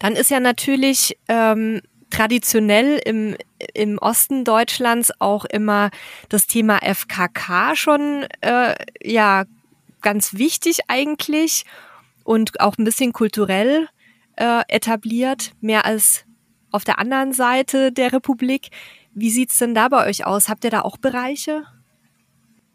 [0.00, 3.36] Dann ist ja natürlich ähm, traditionell im,
[3.74, 5.90] im Osten Deutschlands auch immer
[6.28, 9.44] das Thema FKK schon äh, ja
[10.00, 11.64] ganz wichtig eigentlich
[12.24, 13.88] und auch ein bisschen kulturell
[14.36, 16.24] äh, etabliert, mehr als
[16.70, 18.68] auf der anderen Seite der Republik.
[19.14, 20.48] Wie sieht's denn da bei euch aus?
[20.48, 21.64] Habt ihr da auch Bereiche?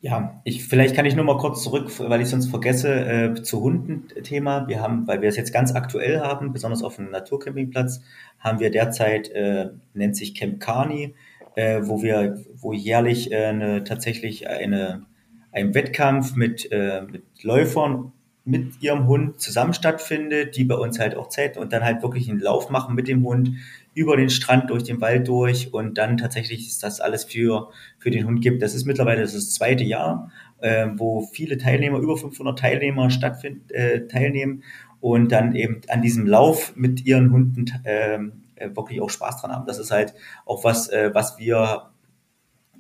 [0.03, 3.61] Ja, ich, vielleicht kann ich nur mal kurz zurück, weil ich sonst vergesse, äh, zu
[3.61, 4.67] Hundenthema.
[4.67, 8.01] Wir haben, weil wir es jetzt ganz aktuell haben, besonders auf dem Naturcampingplatz,
[8.37, 11.15] haben wir derzeit, äh, nennt sich Camp Carney,
[11.55, 15.05] äh, wo wir, wo jährlich äh, eine, tatsächlich eine,
[15.53, 18.11] ein Wettkampf mit, äh, mit Läufern
[18.43, 22.29] mit ihrem Hund zusammen stattfindet, die bei uns halt auch zelten und dann halt wirklich
[22.29, 23.51] einen Lauf machen mit dem Hund
[23.93, 28.12] über den Strand, durch den Wald durch und dann tatsächlich ist das alles für, für
[28.12, 28.62] den Hund gibt.
[28.62, 33.10] Das ist mittlerweile das, ist das zweite Jahr, äh, wo viele Teilnehmer, über 500 Teilnehmer
[33.10, 34.63] stattfind, äh, teilnehmen
[34.99, 38.19] und dann eben an diesem Lauf mit ihren Hunden äh,
[38.75, 39.65] wirklich auch Spaß dran haben.
[39.65, 40.13] Das ist halt
[40.45, 41.89] auch was, äh, was wir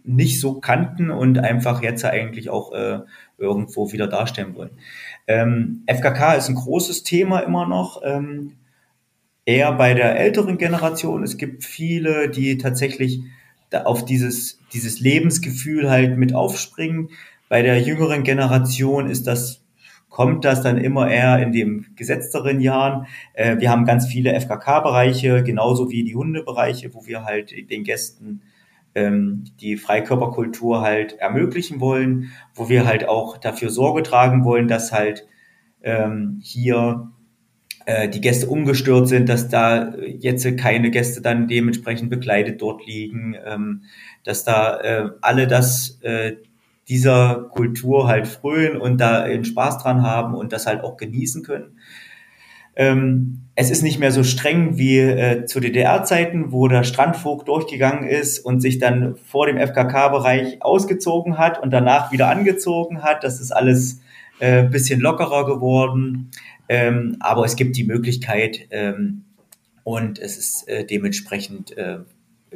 [0.03, 2.99] nicht so kannten und einfach jetzt eigentlich auch äh,
[3.37, 4.71] irgendwo wieder darstellen wollen.
[5.27, 8.01] Ähm, FKK ist ein großes Thema immer noch.
[8.03, 8.53] Ähm,
[9.45, 11.23] eher bei der älteren Generation.
[11.23, 13.21] Es gibt viele, die tatsächlich
[13.73, 17.09] auf dieses, dieses Lebensgefühl halt mit aufspringen.
[17.49, 19.63] Bei der jüngeren Generation ist das,
[20.09, 23.07] kommt das dann immer eher in den gesetzteren Jahren.
[23.33, 28.41] Äh, wir haben ganz viele FKK-Bereiche, genauso wie die Hundebereiche, wo wir halt den Gästen
[28.95, 34.91] ähm, die Freikörperkultur halt ermöglichen wollen, wo wir halt auch dafür Sorge tragen wollen, dass
[34.91, 35.25] halt
[35.81, 37.11] ähm, hier
[37.85, 43.35] äh, die Gäste ungestört sind, dass da jetzt keine Gäste dann dementsprechend begleitet dort liegen,
[43.45, 43.83] ähm,
[44.23, 46.33] dass da äh, alle das äh,
[46.87, 51.43] dieser Kultur halt frönen und da einen Spaß dran haben und das halt auch genießen
[51.43, 51.77] können.
[52.75, 58.07] Ähm, es ist nicht mehr so streng wie äh, zu DDR-Zeiten, wo der Strandvogt durchgegangen
[58.07, 63.23] ist und sich dann vor dem FKK-Bereich ausgezogen hat und danach wieder angezogen hat.
[63.23, 64.01] Das ist alles
[64.39, 66.31] äh, bisschen lockerer geworden.
[66.73, 69.25] Ähm, aber es gibt die Möglichkeit ähm,
[69.83, 71.99] und es ist äh, dementsprechend äh,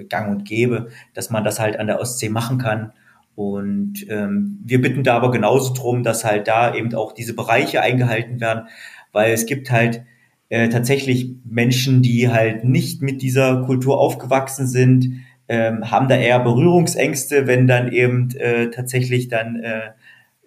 [0.09, 2.93] gang und gäbe, dass man das halt an der Ostsee machen kann.
[3.35, 7.81] Und ähm, wir bitten da aber genauso drum, dass halt da eben auch diese Bereiche
[7.81, 8.69] eingehalten werden,
[9.11, 10.01] weil es gibt halt
[10.49, 15.11] äh, tatsächlich Menschen, die halt nicht mit dieser Kultur aufgewachsen sind,
[15.47, 19.91] ähm, haben da eher Berührungsängste, wenn dann eben äh, tatsächlich dann äh,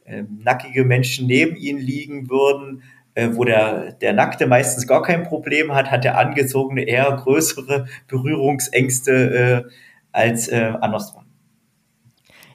[0.06, 2.82] äh, nackige Menschen neben ihnen liegen würden,
[3.34, 9.66] wo der, der Nackte meistens gar kein Problem hat, hat der Angezogene eher größere Berührungsängste
[9.66, 9.70] äh,
[10.12, 11.24] als äh, andersrum.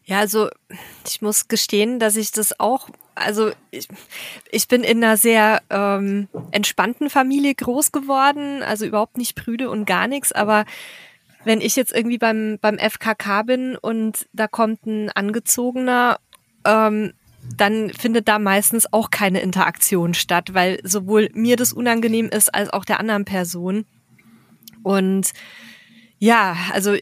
[0.06, 0.50] Ja, also
[1.08, 3.88] ich muss gestehen, dass ich das auch, also ich,
[4.52, 9.86] ich bin in einer sehr ähm, entspannten Familie groß geworden, also überhaupt nicht prüde und
[9.86, 10.66] gar nichts, aber
[11.44, 16.20] wenn ich jetzt irgendwie beim, beim FKK bin und da kommt ein Angezogener,
[16.66, 17.14] ähm,
[17.58, 22.70] dann findet da meistens auch keine Interaktion statt, weil sowohl mir das unangenehm ist als
[22.70, 23.86] auch der anderen Person.
[24.84, 25.32] Und
[26.20, 26.96] ja, also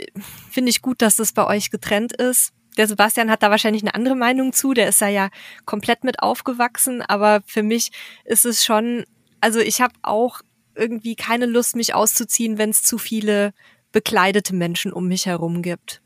[0.49, 2.51] finde ich gut, dass das bei euch getrennt ist.
[2.77, 5.29] Der Sebastian hat da wahrscheinlich eine andere Meinung zu, der ist da ja
[5.65, 7.91] komplett mit aufgewachsen, aber für mich
[8.25, 9.05] ist es schon,
[9.41, 10.41] also ich habe auch
[10.75, 13.53] irgendwie keine Lust, mich auszuziehen, wenn es zu viele
[13.91, 16.02] bekleidete Menschen um mich herum gibt.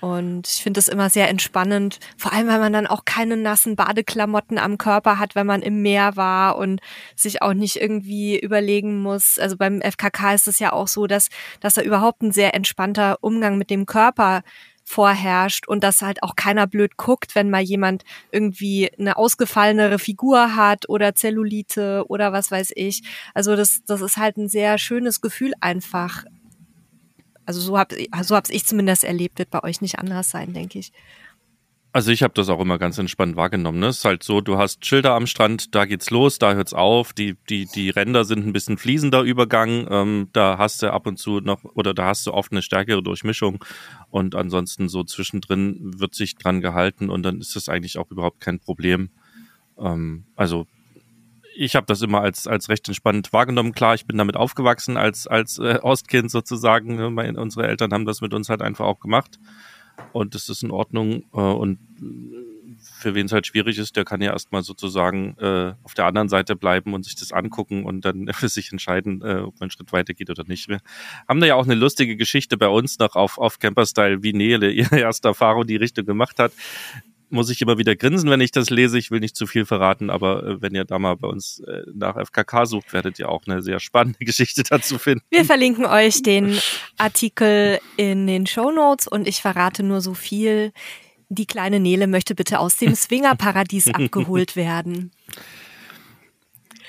[0.00, 3.76] Und ich finde es immer sehr entspannend, vor allem weil man dann auch keine nassen
[3.76, 6.80] Badeklamotten am Körper hat, wenn man im Meer war und
[7.16, 9.38] sich auch nicht irgendwie überlegen muss.
[9.38, 11.28] Also beim FKK ist es ja auch so, dass,
[11.60, 14.42] dass da überhaupt ein sehr entspannter Umgang mit dem Körper
[14.90, 20.56] vorherrscht und dass halt auch keiner blöd guckt, wenn mal jemand irgendwie eine ausgefallenere Figur
[20.56, 23.02] hat oder Zellulite oder was weiß ich.
[23.32, 26.24] Also das, das ist halt ein sehr schönes Gefühl einfach,
[27.50, 30.78] also so habe so hab's ich zumindest erlebt, wird bei euch nicht anders sein, denke
[30.78, 30.92] ich.
[31.92, 33.80] Also ich habe das auch immer ganz entspannt wahrgenommen.
[33.80, 33.88] Ne?
[33.88, 37.12] Es ist halt so, du hast Schilder am Strand, da geht's los, da hört's auf.
[37.12, 39.88] Die die die Ränder sind ein bisschen fließender Übergang.
[39.90, 43.02] Ähm, da hast du ab und zu noch oder da hast du oft eine stärkere
[43.02, 43.64] Durchmischung
[44.10, 48.38] und ansonsten so zwischendrin wird sich dran gehalten und dann ist das eigentlich auch überhaupt
[48.38, 49.10] kein Problem.
[49.76, 50.68] Ähm, also
[51.60, 53.72] ich habe das immer als, als recht entspannt wahrgenommen.
[53.72, 56.96] Klar, ich bin damit aufgewachsen als, als äh, Ostkind sozusagen.
[56.96, 57.10] Ne?
[57.10, 59.38] Meine, unsere Eltern haben das mit uns halt einfach auch gemacht.
[60.12, 61.24] Und das ist in Ordnung.
[61.34, 61.78] Äh, und
[62.78, 66.30] für wen es halt schwierig ist, der kann ja erstmal sozusagen äh, auf der anderen
[66.30, 69.70] Seite bleiben und sich das angucken und dann für sich entscheiden, äh, ob man einen
[69.70, 70.66] Schritt weiter geht oder nicht.
[70.68, 70.80] Wir
[71.28, 74.70] haben da ja auch eine lustige Geschichte bei uns noch auf, auf Camperstyle, wie Nele
[74.72, 76.52] ihre erste Erfahrung in die Richtung gemacht hat
[77.30, 78.98] muss ich immer wieder grinsen, wenn ich das lese.
[78.98, 81.82] Ich will nicht zu viel verraten, aber äh, wenn ihr da mal bei uns äh,
[81.94, 85.24] nach FKK sucht, werdet ihr auch eine sehr spannende Geschichte dazu finden.
[85.30, 86.58] Wir verlinken euch den
[86.98, 90.72] Artikel in den Show Notes und ich verrate nur so viel.
[91.28, 95.12] Die kleine Nele möchte bitte aus dem Swingerparadies abgeholt werden.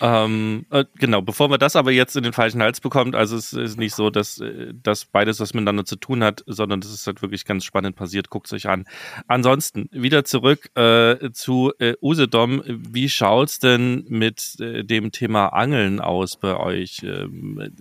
[0.02, 3.54] Ähm, äh, genau, bevor wir das aber jetzt in den falschen Hals bekommt, also es
[3.54, 7.06] ist nicht so, dass, äh, dass beides was miteinander zu tun hat, sondern das ist
[7.06, 8.86] halt wirklich ganz spannend passiert, guckt es euch an.
[9.28, 12.64] Ansonsten, wieder zurück äh, zu äh, Usedom.
[12.66, 17.04] Wie schaut's denn mit äh, dem Thema Angeln aus bei euch?
[17.04, 17.72] Ähm,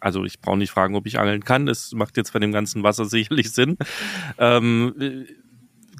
[0.00, 1.66] also ich brauche nicht fragen, ob ich angeln kann.
[1.66, 3.76] Es macht jetzt bei dem ganzen Wasser sicherlich Sinn.
[4.38, 5.26] Ähm,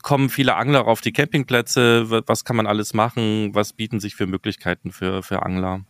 [0.02, 2.22] kommen viele Angler auf die Campingplätze?
[2.26, 3.54] Was kann man alles machen?
[3.54, 5.82] Was bieten sich für Möglichkeiten für, für Angler?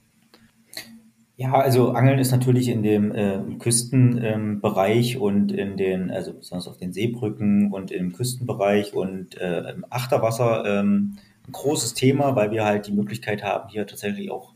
[1.40, 6.66] Ja, also Angeln ist natürlich in dem äh, Küstenbereich ähm, und in den, also besonders
[6.66, 12.50] auf den Seebrücken und im Küstenbereich und äh, im Achterwasser ähm, ein großes Thema, weil
[12.50, 14.52] wir halt die Möglichkeit haben, hier tatsächlich auch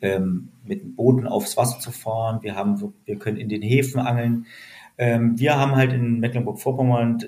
[0.00, 2.40] ähm, mit Booten aufs Wasser zu fahren.
[2.42, 4.46] Wir haben, wir können in den Häfen angeln.
[4.96, 7.18] Ähm, wir haben halt in Mecklenburg-Vorpommern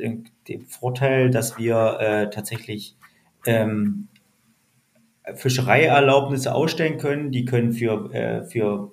[0.48, 2.96] den Vorteil, dass wir äh, tatsächlich
[3.46, 4.08] ähm,
[5.34, 7.32] Fischereierlaubnisse ausstellen können.
[7.32, 8.92] Die können für, äh, für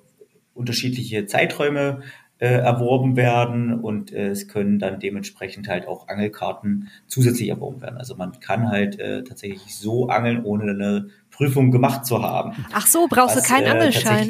[0.53, 2.01] unterschiedliche Zeiträume
[2.39, 7.97] äh, erworben werden und äh, es können dann dementsprechend halt auch Angelkarten zusätzlich erworben werden.
[7.97, 12.65] Also man kann halt äh, tatsächlich so angeln, ohne eine Prüfung gemacht zu haben.
[12.73, 14.27] Ach so, brauchst was, du keinen äh, Angelschein?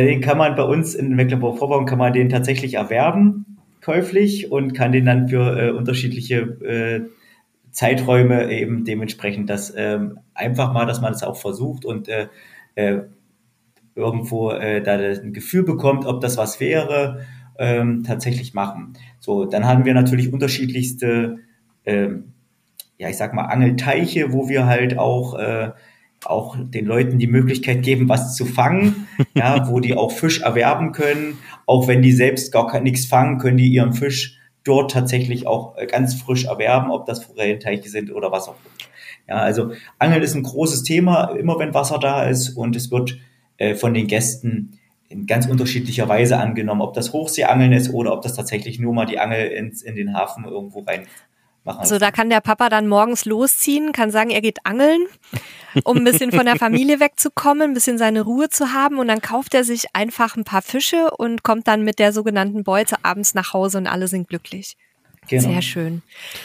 [0.00, 3.54] Den kann man bei uns in Mecklenburg-Vorpommern kann man den tatsächlich erwerben
[3.84, 7.02] käuflich und kann den dann für äh, unterschiedliche äh,
[7.70, 12.28] Zeiträume eben dementsprechend das ähm, einfach mal, dass man es das auch versucht und äh,
[12.76, 13.00] äh,
[13.94, 17.26] irgendwo äh, da ein Gefühl bekommt, ob das was wäre,
[17.58, 18.94] ähm, tatsächlich machen.
[19.20, 21.38] So, dann haben wir natürlich unterschiedlichste,
[21.84, 22.32] ähm,
[22.96, 25.72] ja, ich sag mal, Angelteiche, wo wir halt auch, äh,
[26.26, 30.92] auch den Leuten die Möglichkeit geben, was zu fangen, ja, wo die auch Fisch erwerben
[30.92, 31.38] können.
[31.66, 35.86] Auch wenn die selbst gar nichts fangen, können die ihren Fisch dort tatsächlich auch äh,
[35.86, 38.74] ganz frisch erwerben, ob das Forellenteiche sind oder was auch immer.
[39.28, 43.18] Ja, also Angeln ist ein großes Thema, immer wenn Wasser da ist und es wird
[43.56, 48.22] äh, von den Gästen in ganz unterschiedlicher Weise angenommen, ob das Hochseeangeln ist oder ob
[48.22, 51.06] das tatsächlich nur mal die Angel ins, in den Hafen irgendwo rein
[51.64, 51.80] machen.
[51.80, 55.06] Also da kann der Papa dann morgens losziehen, kann sagen, er geht angeln,
[55.84, 59.20] um ein bisschen von der Familie wegzukommen, ein bisschen seine Ruhe zu haben und dann
[59.20, 63.34] kauft er sich einfach ein paar Fische und kommt dann mit der sogenannten Beute abends
[63.34, 64.76] nach Hause und alle sind glücklich.
[65.28, 65.48] Genau.
[65.50, 66.02] Sehr schön.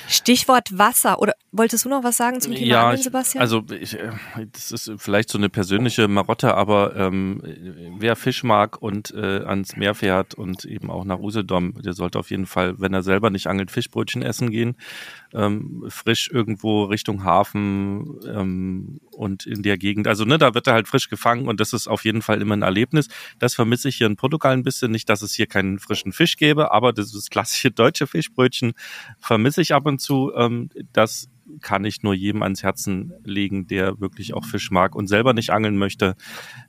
[0.08, 1.20] Stichwort Wasser.
[1.20, 3.42] Oder wolltest du noch was sagen zum Thema ja, Angeln, Sebastian?
[3.42, 4.12] also ich, äh,
[4.52, 7.42] das ist vielleicht so eine persönliche Marotte, aber ähm,
[7.98, 12.20] wer Fisch mag und äh, ans Meer fährt und eben auch nach Usedom, der sollte
[12.20, 14.76] auf jeden Fall, wenn er selber nicht angelt, Fischbrötchen essen gehen
[15.34, 20.08] ähm, frisch irgendwo Richtung Hafen ähm, und in der Gegend.
[20.08, 22.56] Also ne, da wird er halt frisch gefangen und das ist auf jeden Fall immer
[22.56, 23.08] ein Erlebnis.
[23.38, 24.92] Das vermisse ich hier in Portugal ein bisschen.
[24.92, 28.74] Nicht, dass es hier keinen frischen Fisch gäbe, aber das, das klassische deutsche Fischbrötchen
[29.20, 30.32] vermisse ich ab und zu.
[30.36, 31.30] Ähm, das
[31.62, 35.50] kann ich nur jedem ans Herzen legen, der wirklich auch Fisch mag und selber nicht
[35.50, 36.15] angeln möchte.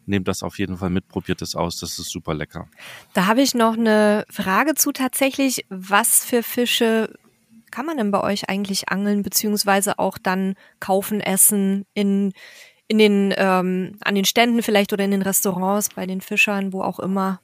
[0.07, 2.69] Nehmt das auf jeden Fall mit, probiert es aus, das ist super lecker.
[3.13, 5.67] Da habe ich noch eine Frage zu tatsächlich.
[5.69, 7.15] Was für Fische
[7.71, 12.33] kann man denn bei euch eigentlich angeln, beziehungsweise auch dann kaufen, essen in,
[12.89, 16.83] in den, ähm, an den Ständen vielleicht oder in den Restaurants, bei den Fischern, wo
[16.83, 17.41] auch immer?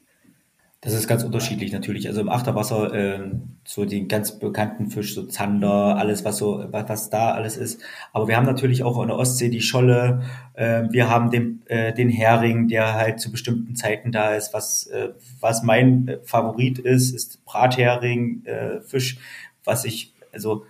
[0.83, 2.07] Das ist ganz unterschiedlich natürlich.
[2.07, 3.31] Also im Achterwasser äh,
[3.65, 7.81] so den ganz bekannten Fisch, so Zander, alles was so was da alles ist.
[8.12, 10.23] Aber wir haben natürlich auch in der Ostsee die Scholle.
[10.55, 14.55] Äh, wir haben den äh, den Hering, der halt zu bestimmten Zeiten da ist.
[14.55, 15.09] Was äh,
[15.41, 19.19] was mein äh, Favorit ist, ist Brathering, äh, Fisch,
[19.65, 20.64] was ich also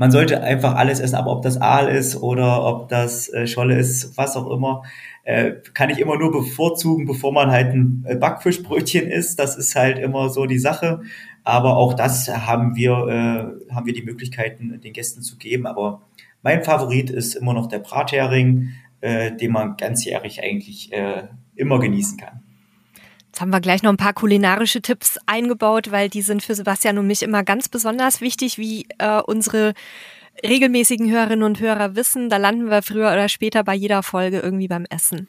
[0.00, 3.76] man sollte einfach alles essen, aber ob das Aal ist oder ob das äh, Scholle
[3.76, 4.84] ist, was auch immer,
[5.24, 9.40] äh, kann ich immer nur bevorzugen, bevor man halt ein äh, Backfischbrötchen isst.
[9.40, 11.02] Das ist halt immer so die Sache.
[11.42, 15.66] Aber auch das haben wir, haben wir die Möglichkeiten, den Gästen zu geben.
[15.66, 16.02] Aber
[16.42, 20.92] mein Favorit ist immer noch der Brathering, den man ganzjährig eigentlich
[21.54, 22.42] immer genießen kann.
[23.38, 26.98] Jetzt haben wir gleich noch ein paar kulinarische Tipps eingebaut, weil die sind für Sebastian
[26.98, 29.74] und mich immer ganz besonders wichtig, wie äh, unsere
[30.44, 32.30] regelmäßigen Hörerinnen und Hörer wissen.
[32.30, 35.28] Da landen wir früher oder später bei jeder Folge irgendwie beim Essen.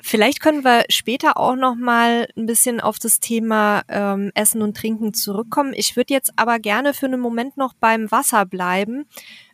[0.00, 4.76] Vielleicht können wir später auch noch mal ein bisschen auf das Thema ähm, Essen und
[4.76, 5.74] Trinken zurückkommen.
[5.76, 9.06] Ich würde jetzt aber gerne für einen Moment noch beim Wasser bleiben,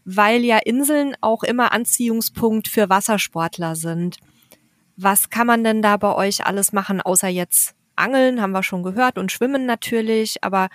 [0.07, 4.17] weil ja Inseln auch immer Anziehungspunkt für Wassersportler sind.
[5.01, 8.83] Was kann man denn da bei euch alles machen, außer jetzt Angeln, haben wir schon
[8.83, 10.71] gehört, und Schwimmen natürlich, aber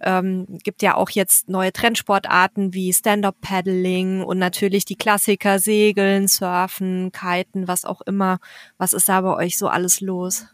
[0.00, 7.12] ähm, gibt ja auch jetzt neue Trendsportarten wie Stand-up-Paddling und natürlich die Klassiker Segeln, Surfen,
[7.12, 8.38] Kiten, was auch immer.
[8.78, 10.46] Was ist da bei euch so alles los?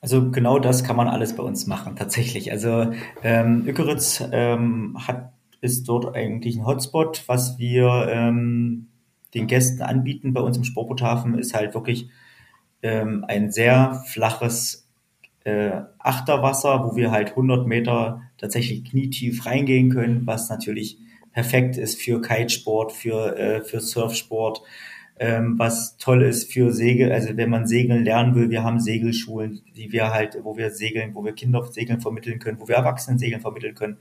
[0.00, 2.50] Also genau das kann man alles bei uns machen, tatsächlich.
[2.50, 2.92] Also
[3.22, 8.88] ähm, Ökeritz ähm, hat, ist dort eigentlich ein Hotspot, was wir ähm,
[9.34, 12.10] den Gästen anbieten bei uns im Sportboothafen, ist halt wirklich
[12.84, 14.86] ähm, ein sehr flaches
[15.44, 20.98] äh, Achterwasser, wo wir halt 100 Meter tatsächlich knietief reingehen können, was natürlich
[21.32, 24.62] perfekt ist für Kitesport, für, äh, für Surfsport.
[25.16, 29.62] ähm, was toll ist für Segel, also wenn man segeln lernen will, wir haben Segelschulen,
[29.76, 33.18] die wir halt, wo wir segeln, wo wir Kinder Segeln vermitteln können, wo wir Erwachsenen
[33.20, 33.98] Segeln vermitteln können.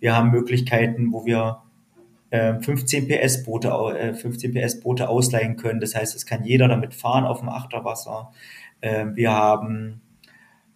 [0.00, 1.62] Wir haben Möglichkeiten, wo wir
[2.30, 5.80] 15 PS Boote, 15 PS Boote ausleihen können.
[5.80, 8.30] Das heißt, es kann jeder damit fahren auf dem Achterwasser.
[8.82, 10.00] Ähm, wir haben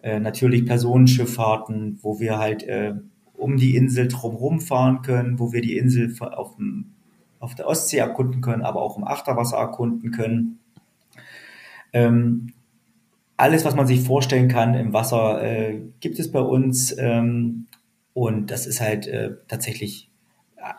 [0.01, 2.93] äh, natürlich Personenschifffahrten, wo wir halt äh,
[3.33, 6.93] um die Insel drumherum fahren können, wo wir die Insel auf, dem,
[7.39, 10.59] auf der Ostsee erkunden können, aber auch im Achterwasser erkunden können.
[11.91, 12.53] Ähm,
[13.37, 16.95] alles, was man sich vorstellen kann im Wasser, äh, gibt es bei uns.
[16.97, 17.67] Ähm,
[18.13, 19.11] und das ist halt
[19.49, 20.09] tatsächlich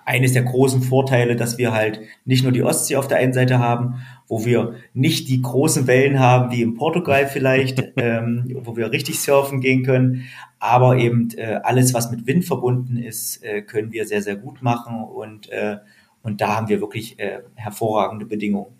[0.05, 3.59] eines der großen Vorteile, dass wir halt nicht nur die Ostsee auf der einen Seite
[3.59, 8.91] haben, wo wir nicht die großen Wellen haben wie in Portugal vielleicht, ähm, wo wir
[8.91, 10.25] richtig surfen gehen können,
[10.59, 14.63] aber eben äh, alles, was mit Wind verbunden ist, äh, können wir sehr, sehr gut
[14.63, 15.77] machen und, äh,
[16.23, 18.75] und da haben wir wirklich äh, hervorragende Bedingungen.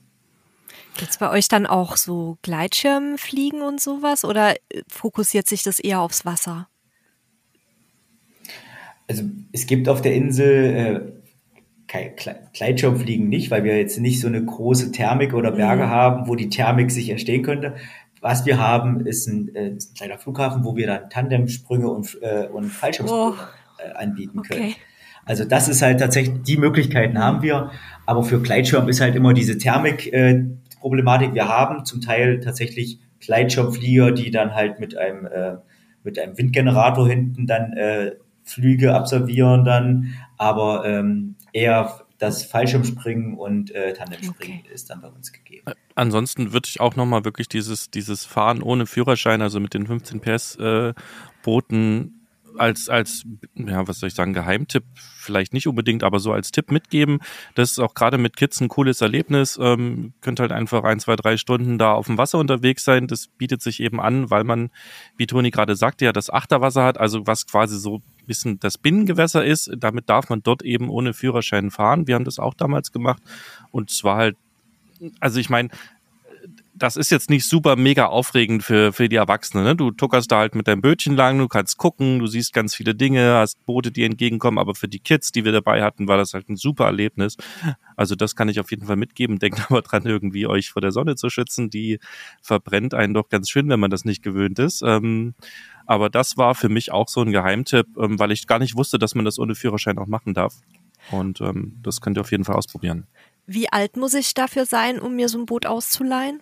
[0.97, 6.01] Gibt's bei euch dann auch so Gleitschirmfliegen und sowas oder äh, fokussiert sich das eher
[6.01, 6.69] aufs Wasser?
[9.09, 11.17] Also es gibt auf der Insel äh,
[12.53, 15.91] Gleitschirmfliegen nicht, weil wir jetzt nicht so eine große Thermik oder Berge mhm.
[15.91, 17.77] haben, wo die Thermik sich entstehen könnte.
[18.21, 22.19] Was wir haben, ist ein, äh, ist ein kleiner Flughafen, wo wir dann Tandemsprünge und,
[22.23, 23.83] äh, und Fallschirmsprünge oh.
[23.83, 24.55] äh, anbieten okay.
[24.55, 24.75] können.
[25.25, 27.71] Also das ist halt tatsächlich, die Möglichkeiten haben wir,
[28.07, 31.31] aber für Gleitschirm ist halt immer diese Thermik-Problematik.
[31.31, 35.57] Äh, wir haben zum Teil tatsächlich Gleitschirmflieger, die dann halt mit einem, äh,
[36.05, 38.13] mit einem Windgenerator hinten dann äh,
[38.47, 44.73] Flüge absolvieren dann, aber ähm, eher das Fallschirmspringen und äh, Tandemspringen okay.
[44.73, 45.67] ist dann bei uns gegeben.
[45.67, 49.87] Äh, ansonsten würde ich auch nochmal wirklich dieses, dieses Fahren ohne Führerschein, also mit den
[49.87, 50.95] 15 PS äh,
[51.43, 52.17] Booten
[52.59, 56.71] als, als, ja, was soll ich sagen, Geheimtipp vielleicht nicht unbedingt, aber so als Tipp
[56.71, 57.19] mitgeben.
[57.55, 59.59] Das ist auch gerade mit Kids ein cooles Erlebnis.
[59.61, 63.07] Ähm, könnt halt einfach ein, zwei, drei Stunden da auf dem Wasser unterwegs sein.
[63.07, 64.71] Das bietet sich eben an, weil man,
[65.17, 69.45] wie Toni gerade sagte, ja das Achterwasser hat, also was quasi so bisschen das Binnengewässer
[69.45, 69.71] ist.
[69.79, 72.07] Damit darf man dort eben ohne Führerschein fahren.
[72.07, 73.23] Wir haben das auch damals gemacht
[73.71, 74.37] und zwar halt
[75.21, 75.69] also ich meine,
[76.79, 79.65] das ist jetzt nicht super mega aufregend für, für die Erwachsenen.
[79.65, 79.77] Ne?
[79.77, 82.95] Du tuckerst da halt mit deinem Bötchen lang, du kannst gucken, du siehst ganz viele
[82.95, 86.35] Dinge, hast Boote, die entgegenkommen, aber für die Kids, die wir dabei hatten, war das
[86.35, 87.37] halt ein super Erlebnis.
[87.97, 89.39] Also das kann ich auf jeden Fall mitgeben.
[89.39, 91.71] Denkt aber dran, irgendwie euch vor der Sonne zu schützen.
[91.71, 91.99] Die
[92.43, 94.83] verbrennt einen doch ganz schön, wenn man das nicht gewöhnt ist.
[94.83, 95.35] Ähm,
[95.87, 98.99] aber das war für mich auch so ein Geheimtipp, ähm, weil ich gar nicht wusste,
[98.99, 100.55] dass man das ohne Führerschein auch machen darf.
[101.11, 103.07] Und ähm, das könnt ihr auf jeden Fall ausprobieren.
[103.47, 106.41] Wie alt muss ich dafür sein, um mir so ein Boot auszuleihen?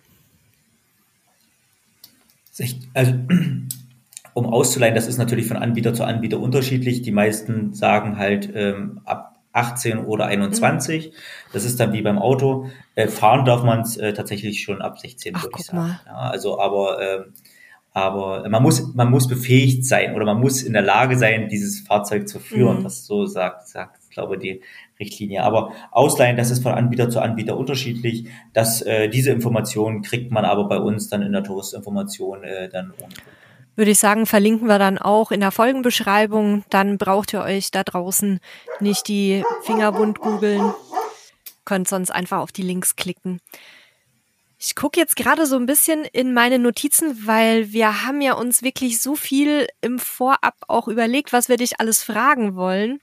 [2.93, 3.13] Also,
[4.33, 7.03] um auszuleihen, das ist natürlich von Anbieter zu Anbieter unterschiedlich.
[7.03, 11.07] Die meisten sagen halt ähm, ab 18 oder 21.
[11.07, 11.11] Mhm.
[11.53, 12.69] Das ist dann wie beim Auto.
[12.95, 15.99] Äh, fahren darf man es äh, tatsächlich schon ab 16, würde ich sagen.
[16.05, 17.25] Ja, also, aber, äh,
[17.95, 21.79] aber man muss, man muss befähigt sein oder man muss in der Lage sein, dieses
[21.79, 22.83] Fahrzeug zu führen, mhm.
[22.83, 24.61] was so sagt, sagt, glaube die
[24.99, 25.43] Richtlinie.
[25.43, 28.27] Aber Ausleihen, das ist von Anbieter zu Anbieter unterschiedlich.
[28.51, 32.93] Das, äh, diese Informationen kriegt man aber bei uns dann in der Touristinformation äh, dann
[33.01, 33.13] ohne.
[33.77, 36.65] Würde ich sagen, verlinken wir dann auch in der Folgenbeschreibung.
[36.69, 38.41] Dann braucht ihr euch da draußen
[38.81, 40.73] nicht die Finger wund googeln.
[41.63, 43.39] Könnt sonst einfach auf die Links klicken.
[44.57, 48.63] Ich gucke jetzt gerade so ein bisschen in meine Notizen, weil wir haben ja uns
[48.63, 52.99] wirklich so viel im Vorab auch überlegt, was wir dich alles fragen wollen.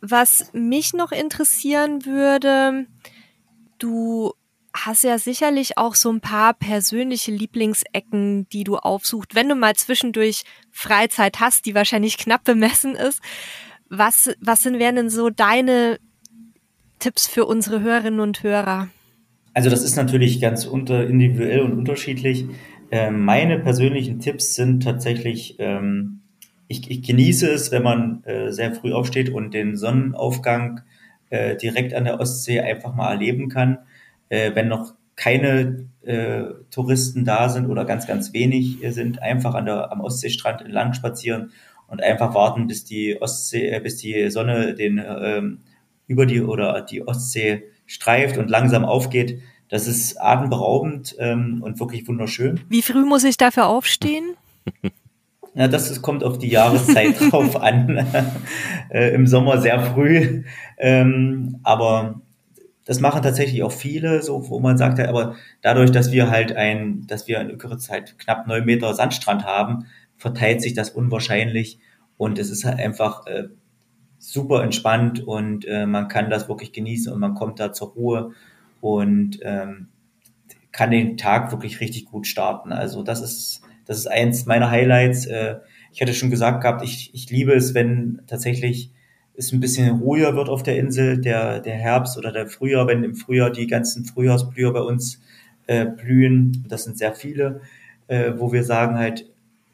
[0.00, 2.86] Was mich noch interessieren würde,
[3.78, 4.34] du
[4.74, 9.74] hast ja sicherlich auch so ein paar persönliche Lieblingsecken, die du aufsuchst, wenn du mal
[9.76, 13.20] zwischendurch Freizeit hast, die wahrscheinlich knapp bemessen ist.
[13.88, 15.98] Was, was sind, wären denn so deine
[16.98, 18.88] Tipps für unsere Hörerinnen und Hörer?
[19.54, 22.46] Also das ist natürlich ganz unter, individuell und unterschiedlich.
[22.90, 26.22] Ähm, meine persönlichen Tipps sind tatsächlich ähm,
[26.72, 30.80] ich, ich genieße es, wenn man äh, sehr früh aufsteht und den Sonnenaufgang
[31.30, 33.78] äh, direkt an der Ostsee einfach mal erleben kann.
[34.28, 39.66] Äh, wenn noch keine äh, Touristen da sind oder ganz, ganz wenig sind, einfach an
[39.66, 41.52] der, am Ostseestrand entlang spazieren
[41.86, 45.58] und einfach warten, bis die Ostsee, äh, bis die Sonne den ähm,
[46.06, 49.40] über die oder die Ostsee streift und langsam aufgeht.
[49.68, 52.60] Das ist atemberaubend ähm, und wirklich wunderschön.
[52.68, 54.36] Wie früh muss ich dafür aufstehen?
[55.54, 58.06] Ja, das, das kommt auf die Jahreszeit drauf an.
[58.90, 60.44] äh, Im Sommer sehr früh.
[60.78, 62.22] Ähm, aber
[62.84, 67.06] das machen tatsächlich auch viele, so wo man sagt, aber dadurch, dass wir halt ein,
[67.06, 71.78] dass wir in Ökeritz halt knapp neun Meter Sandstrand haben, verteilt sich das unwahrscheinlich
[72.16, 73.48] und es ist halt einfach äh,
[74.22, 78.30] super entspannt und äh, man kann das wirklich genießen und man kommt da zur Ruhe
[78.80, 79.88] und ähm,
[80.70, 82.72] kann den Tag wirklich richtig gut starten.
[82.72, 85.26] Also das ist, das ist eins meiner Highlights.
[85.26, 85.56] Äh,
[85.92, 88.92] ich hatte schon gesagt gehabt, ich, ich liebe es, wenn tatsächlich
[89.34, 93.02] es ein bisschen ruhiger wird auf der Insel, der, der Herbst oder der Frühjahr, wenn
[93.02, 95.20] im Frühjahr die ganzen Frühjahrsblüher bei uns
[95.66, 96.64] äh, blühen.
[96.68, 97.60] Das sind sehr viele,
[98.06, 99.31] äh, wo wir sagen halt,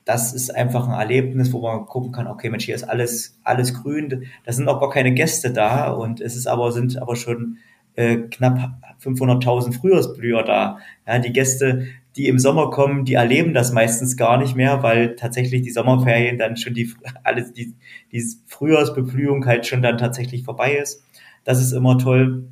[0.09, 3.75] das ist einfach ein Erlebnis, wo man gucken kann, okay, Mensch, hier ist alles, alles
[3.75, 4.25] grün.
[4.43, 7.59] Da sind auch gar keine Gäste da und es ist aber, sind aber schon
[7.95, 8.71] äh, knapp
[9.05, 10.79] 500.000 Frühjahrsblüher da.
[11.07, 15.15] Ja, die Gäste, die im Sommer kommen, die erleben das meistens gar nicht mehr, weil
[15.15, 16.91] tatsächlich die Sommerferien dann schon die,
[17.23, 17.75] alles, die,
[18.11, 21.05] die Frühjahrsbeblühung halt schon dann tatsächlich vorbei ist.
[21.45, 22.49] Das ist immer toll.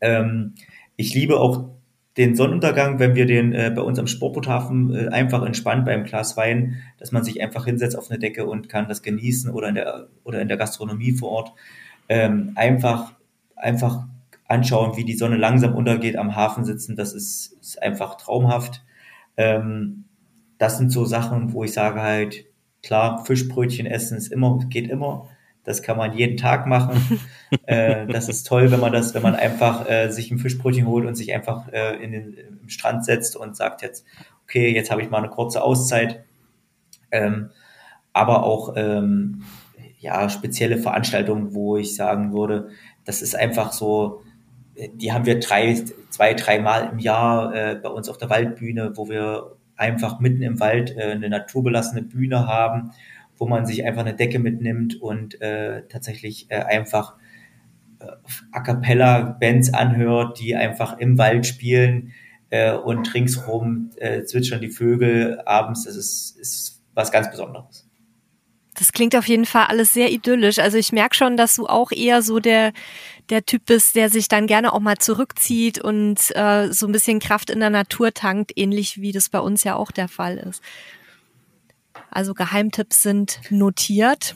[0.00, 0.54] Ähm,
[0.96, 1.68] ich liebe auch
[2.20, 6.36] den Sonnenuntergang, wenn wir den äh, bei uns am Sportboothafen äh, einfach entspannt beim Glas
[6.36, 9.74] Wein, dass man sich einfach hinsetzt auf eine Decke und kann das genießen oder in
[9.74, 11.52] der oder in der Gastronomie vor Ort
[12.10, 13.14] ähm, einfach
[13.56, 14.06] einfach
[14.48, 18.84] anschauen, wie die Sonne langsam untergeht, am Hafen sitzen, das ist, ist einfach traumhaft.
[19.38, 20.04] Ähm,
[20.58, 22.44] das sind so Sachen, wo ich sage halt,
[22.82, 25.28] klar, Fischbrötchen essen ist immer, geht immer.
[25.64, 27.20] Das kann man jeden Tag machen.
[27.66, 31.06] äh, das ist toll, wenn man das, wenn man einfach äh, sich ein Fischbrötchen holt
[31.06, 34.04] und sich einfach äh, in den im Strand setzt und sagt jetzt,
[34.44, 36.24] okay, jetzt habe ich mal eine kurze Auszeit.
[37.10, 37.50] Ähm,
[38.12, 39.42] aber auch ähm,
[39.98, 42.70] ja spezielle Veranstaltungen, wo ich sagen würde,
[43.04, 44.22] das ist einfach so,
[44.94, 49.08] die haben wir drei, zwei, dreimal im Jahr äh, bei uns auf der Waldbühne, wo
[49.08, 52.92] wir einfach mitten im Wald äh, eine naturbelassene Bühne haben,
[53.40, 57.14] wo man sich einfach eine Decke mitnimmt und äh, tatsächlich äh, einfach
[57.98, 58.04] äh,
[58.52, 62.12] A cappella Bands anhört, die einfach im Wald spielen
[62.50, 65.84] äh, und ringsrum äh, zwitschern die Vögel abends.
[65.84, 67.88] Das ist, ist was ganz Besonderes.
[68.74, 70.58] Das klingt auf jeden Fall alles sehr idyllisch.
[70.58, 72.72] Also ich merke schon, dass du auch eher so der,
[73.30, 77.20] der Typ bist, der sich dann gerne auch mal zurückzieht und äh, so ein bisschen
[77.20, 80.62] Kraft in der Natur tankt, ähnlich wie das bei uns ja auch der Fall ist.
[82.10, 84.34] Also Geheimtipps sind notiert.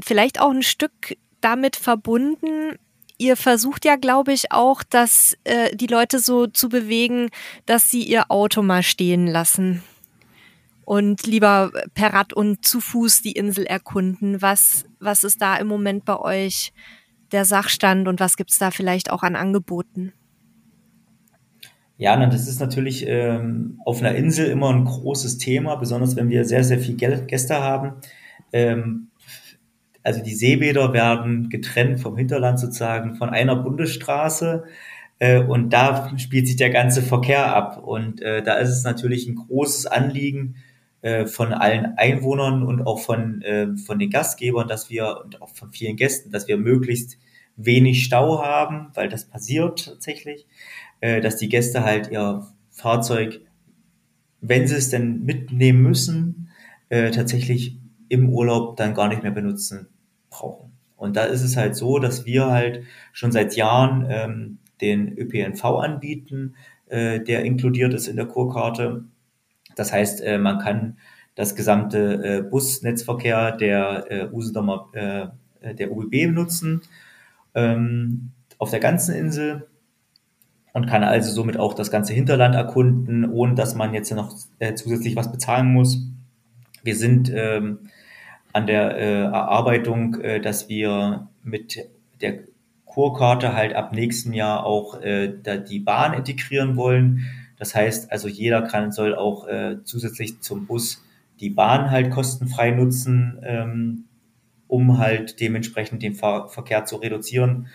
[0.00, 2.78] Vielleicht auch ein Stück damit verbunden.
[3.18, 7.30] Ihr versucht ja, glaube ich, auch, dass äh, die Leute so zu bewegen,
[7.66, 9.82] dass sie ihr Auto mal stehen lassen
[10.84, 14.42] und lieber per Rad und zu Fuß die Insel erkunden.
[14.42, 16.72] Was, was ist da im Moment bei euch
[17.32, 20.12] der Sachstand und was gibt's da vielleicht auch an Angeboten?
[21.96, 26.44] Ja, das ist natürlich ähm, auf einer Insel immer ein großes Thema, besonders wenn wir
[26.44, 27.92] sehr, sehr viel Gäste haben.
[28.52, 29.08] Ähm,
[30.02, 34.64] also die Seebäder werden getrennt vom Hinterland sozusagen von einer Bundesstraße
[35.20, 37.82] äh, und da spielt sich der ganze Verkehr ab.
[37.84, 40.56] Und äh, da ist es natürlich ein großes Anliegen,
[41.02, 45.50] äh, von allen Einwohnern und auch von, äh, von den Gastgebern, dass wir und auch
[45.50, 47.18] von vielen Gästen, dass wir möglichst
[47.56, 50.46] wenig Stau haben, weil das passiert tatsächlich,
[51.04, 53.40] äh, dass die Gäste halt ihr Fahrzeug,
[54.40, 56.48] wenn sie es denn mitnehmen müssen,
[56.88, 57.78] äh, tatsächlich
[58.08, 59.88] im Urlaub dann gar nicht mehr benutzen
[60.30, 60.72] brauchen.
[60.96, 65.64] Und da ist es halt so, dass wir halt schon seit Jahren ähm, den ÖPNV
[65.64, 66.54] anbieten,
[66.86, 69.04] äh, der inkludiert ist in der Kurkarte
[69.74, 70.98] das heißt, äh, man kann
[71.34, 76.82] das gesamte äh, Busnetzverkehr der äh, Usedomer, äh, der UBB benutzen
[77.54, 79.66] ähm, auf der ganzen Insel
[80.74, 84.74] und kann also somit auch das ganze Hinterland erkunden, ohne dass man jetzt noch äh,
[84.74, 86.02] zusätzlich was bezahlen muss.
[86.82, 87.78] Wir sind ähm,
[88.52, 91.78] an der äh, Erarbeitung, äh, dass wir mit
[92.20, 92.40] der
[92.86, 97.24] Kurkarte halt ab nächsten Jahr auch äh, da die Bahn integrieren wollen.
[97.56, 101.04] Das heißt, also jeder kann, soll auch äh, zusätzlich zum Bus
[101.38, 104.04] die Bahn halt kostenfrei nutzen, ähm,
[104.66, 107.68] um halt dementsprechend den Ver Verkehr zu reduzieren.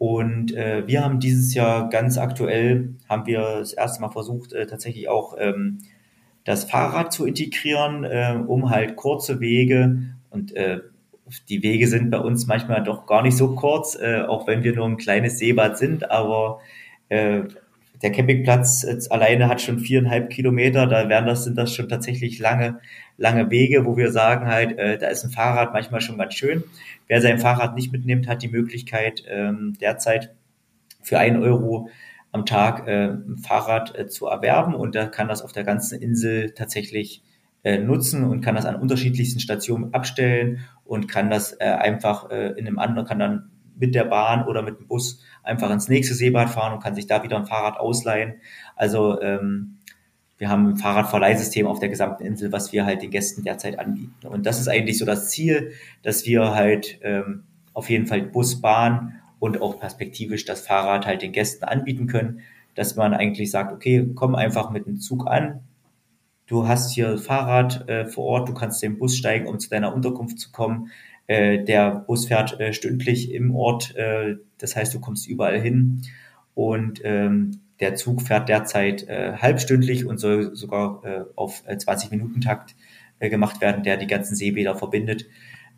[0.00, 4.66] Und äh, wir haben dieses Jahr ganz aktuell, haben wir das erste Mal versucht, äh,
[4.66, 5.80] tatsächlich auch ähm,
[6.44, 10.14] das Fahrrad zu integrieren, äh, um halt kurze Wege.
[10.30, 10.80] Und äh,
[11.50, 14.74] die Wege sind bei uns manchmal doch gar nicht so kurz, äh, auch wenn wir
[14.74, 16.60] nur ein kleines Seebad sind, aber
[17.10, 17.42] äh,
[18.02, 22.80] der Campingplatz alleine hat schon viereinhalb Kilometer, da wären das, sind das schon tatsächlich lange,
[23.18, 26.64] lange Wege, wo wir sagen halt, äh, da ist ein Fahrrad manchmal schon ganz schön.
[27.08, 30.34] Wer sein Fahrrad nicht mitnimmt, hat die Möglichkeit, ähm, derzeit
[31.02, 31.90] für ein Euro
[32.32, 36.00] am Tag äh, ein Fahrrad äh, zu erwerben und da kann das auf der ganzen
[36.00, 37.22] Insel tatsächlich
[37.64, 42.52] äh, nutzen und kann das an unterschiedlichsten Stationen abstellen und kann das äh, einfach äh,
[42.52, 46.14] in einem anderen, kann dann mit der Bahn oder mit dem Bus einfach ins nächste
[46.14, 48.34] Seebad fahren und kann sich da wieder ein Fahrrad ausleihen.
[48.76, 49.78] Also ähm,
[50.38, 54.26] wir haben ein Fahrradverleihsystem auf der gesamten Insel, was wir halt den Gästen derzeit anbieten.
[54.26, 55.72] Und das ist eigentlich so das Ziel,
[56.02, 61.22] dass wir halt ähm, auf jeden Fall Bus, Bahn und auch perspektivisch das Fahrrad halt
[61.22, 62.40] den Gästen anbieten können,
[62.74, 65.60] dass man eigentlich sagt, okay, komm einfach mit dem Zug an.
[66.46, 69.94] Du hast hier Fahrrad äh, vor Ort, du kannst den Bus steigen, um zu deiner
[69.94, 70.90] Unterkunft zu kommen.
[71.26, 76.02] Äh, der Bus fährt äh, stündlich im Ort, äh, das heißt, du kommst überall hin.
[76.54, 82.74] Und ähm, der Zug fährt derzeit äh, halbstündlich und soll sogar äh, auf 20-Minuten-Takt äh,
[83.20, 85.26] äh, gemacht werden, der die ganzen Seebäder verbindet.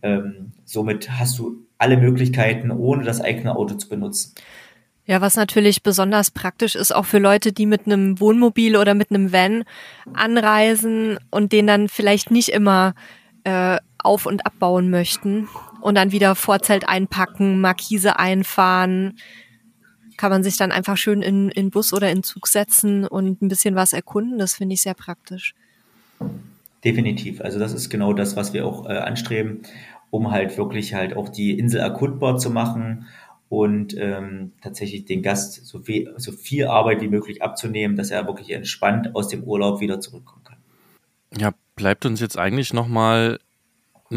[0.01, 4.35] Ähm, somit hast du alle Möglichkeiten, ohne das eigene Auto zu benutzen.
[5.07, 9.11] Ja, was natürlich besonders praktisch ist, auch für Leute, die mit einem Wohnmobil oder mit
[9.11, 9.65] einem Van
[10.15, 12.95] anreisen und den dann vielleicht nicht immer
[13.43, 15.49] äh, auf- und abbauen möchten
[15.83, 19.19] und dann wieder Vorzelt einpacken, Markise einfahren,
[20.17, 23.49] kann man sich dann einfach schön in, in Bus oder in Zug setzen und ein
[23.49, 24.39] bisschen was erkunden.
[24.39, 25.55] Das finde ich sehr praktisch.
[26.85, 27.41] Definitiv.
[27.41, 29.63] Also das ist genau das, was wir auch äh, anstreben,
[30.11, 33.07] um halt wirklich halt auch die Insel erkundbar zu machen
[33.49, 38.27] und ähm, tatsächlich den Gast so viel, so viel Arbeit wie möglich abzunehmen, dass er
[38.27, 40.59] wirklich entspannt aus dem Urlaub wieder zurückkommen kann.
[41.37, 43.41] Ja, bleibt uns jetzt eigentlich nochmal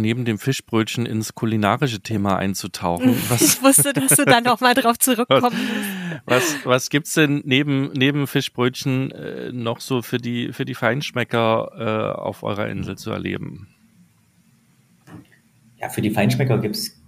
[0.01, 3.15] neben dem Fischbrötchen ins kulinarische Thema einzutauchen.
[3.29, 5.55] Was, ich wusste, dass du da nochmal drauf zurückkommen
[6.25, 11.71] Was, was gibt's denn neben, neben Fischbrötchen äh, noch so für die, für die Feinschmecker
[11.77, 13.67] äh, auf eurer Insel zu erleben?
[15.79, 16.99] Ja, für die Feinschmecker gibt's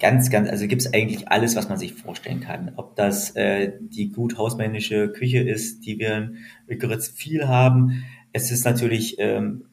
[0.00, 2.72] ganz, ganz, also gibt es eigentlich alles, was man sich vorstellen kann.
[2.76, 8.04] Ob das äh, die gut hausmännische Küche ist, die wir in Ökeritz viel haben.
[8.32, 9.64] Es ist natürlich ähm,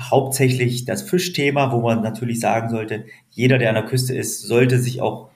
[0.00, 4.78] hauptsächlich das Fischthema, wo man natürlich sagen sollte, jeder, der an der Küste ist, sollte
[4.78, 5.30] sich auch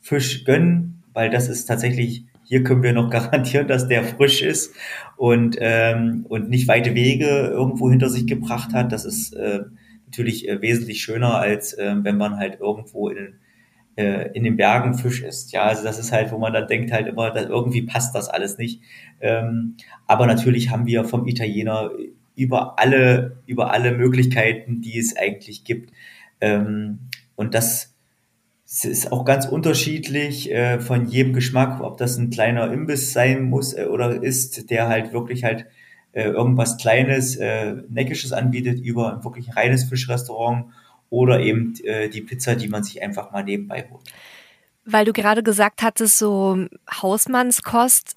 [0.00, 4.74] Fisch gönnen, weil das ist tatsächlich, hier können wir noch garantieren, dass der frisch ist
[5.16, 8.92] und, ähm, und nicht weite Wege irgendwo hinter sich gebracht hat.
[8.92, 9.60] Das ist äh,
[10.06, 13.34] natürlich äh, wesentlich schöner, als äh, wenn man halt irgendwo in,
[13.96, 15.52] äh, in den Bergen Fisch isst.
[15.52, 18.28] Ja, also das ist halt, wo man dann denkt halt immer, dass irgendwie passt das
[18.28, 18.82] alles nicht.
[19.20, 21.90] Ähm, aber natürlich haben wir vom Italiener
[22.34, 25.92] über alle, über alle Möglichkeiten, die es eigentlich gibt.
[26.40, 27.94] Ähm, und das
[28.82, 33.74] ist auch ganz unterschiedlich äh, von jedem Geschmack, ob das ein kleiner Imbiss sein muss
[33.74, 35.66] äh, oder ist, der halt wirklich halt
[36.12, 40.66] äh, irgendwas Kleines, äh, Neckisches anbietet, über ein wirklich reines Fischrestaurant
[41.10, 44.02] oder eben äh, die Pizza, die man sich einfach mal nebenbei holt.
[44.84, 48.16] Weil du gerade gesagt hattest, so Hausmannskost,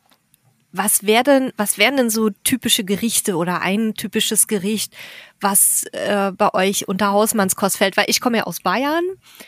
[0.75, 4.93] was wären was wären denn so typische Gerichte oder ein typisches Gericht,
[5.41, 7.97] was äh, bei euch unter Hausmannskost fällt?
[7.97, 9.03] Weil ich komme ja aus Bayern.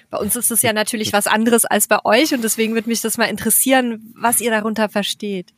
[0.10, 3.02] Bei uns ist es ja natürlich was anderes als bei euch und deswegen würde mich
[3.02, 5.54] das mal interessieren, was ihr darunter versteht.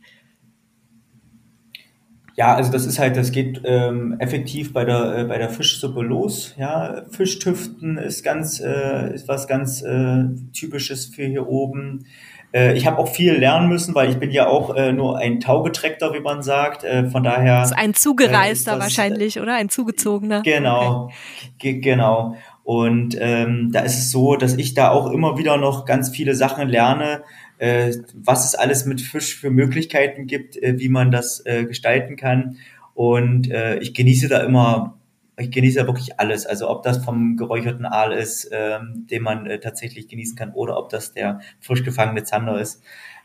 [2.40, 6.02] Ja, also das ist halt, das geht ähm, effektiv bei der äh, bei der Fischsuppe
[6.02, 6.56] los.
[6.58, 12.06] Ja, Fischtüften ist ganz äh, ist was ganz äh, typisches für hier oben.
[12.54, 15.40] Äh, ich habe auch viel lernen müssen, weil ich bin ja auch äh, nur ein
[15.40, 16.84] Taugetreckter, wie man sagt.
[16.84, 17.62] Äh, von daher.
[17.62, 19.56] Das ist ein Zugereister das, wahrscheinlich, oder?
[19.56, 20.42] Ein Zugezogener.
[20.42, 21.10] Genau,
[21.56, 21.80] okay.
[21.80, 22.36] genau.
[22.64, 26.36] Und ähm, da ist es so, dass ich da auch immer wieder noch ganz viele
[26.36, 27.24] Sachen lerne,
[27.58, 32.16] äh, was es alles mit Fisch für Möglichkeiten gibt, äh, wie man das äh, gestalten
[32.16, 32.58] kann.
[32.94, 34.99] Und äh, ich genieße da immer,
[35.40, 36.46] ich genieße da wirklich alles.
[36.46, 40.78] Also ob das vom geräucherten Aal ist, ähm, den man äh, tatsächlich genießen kann, oder
[40.78, 42.84] ob das der frisch gefangene Zander ist.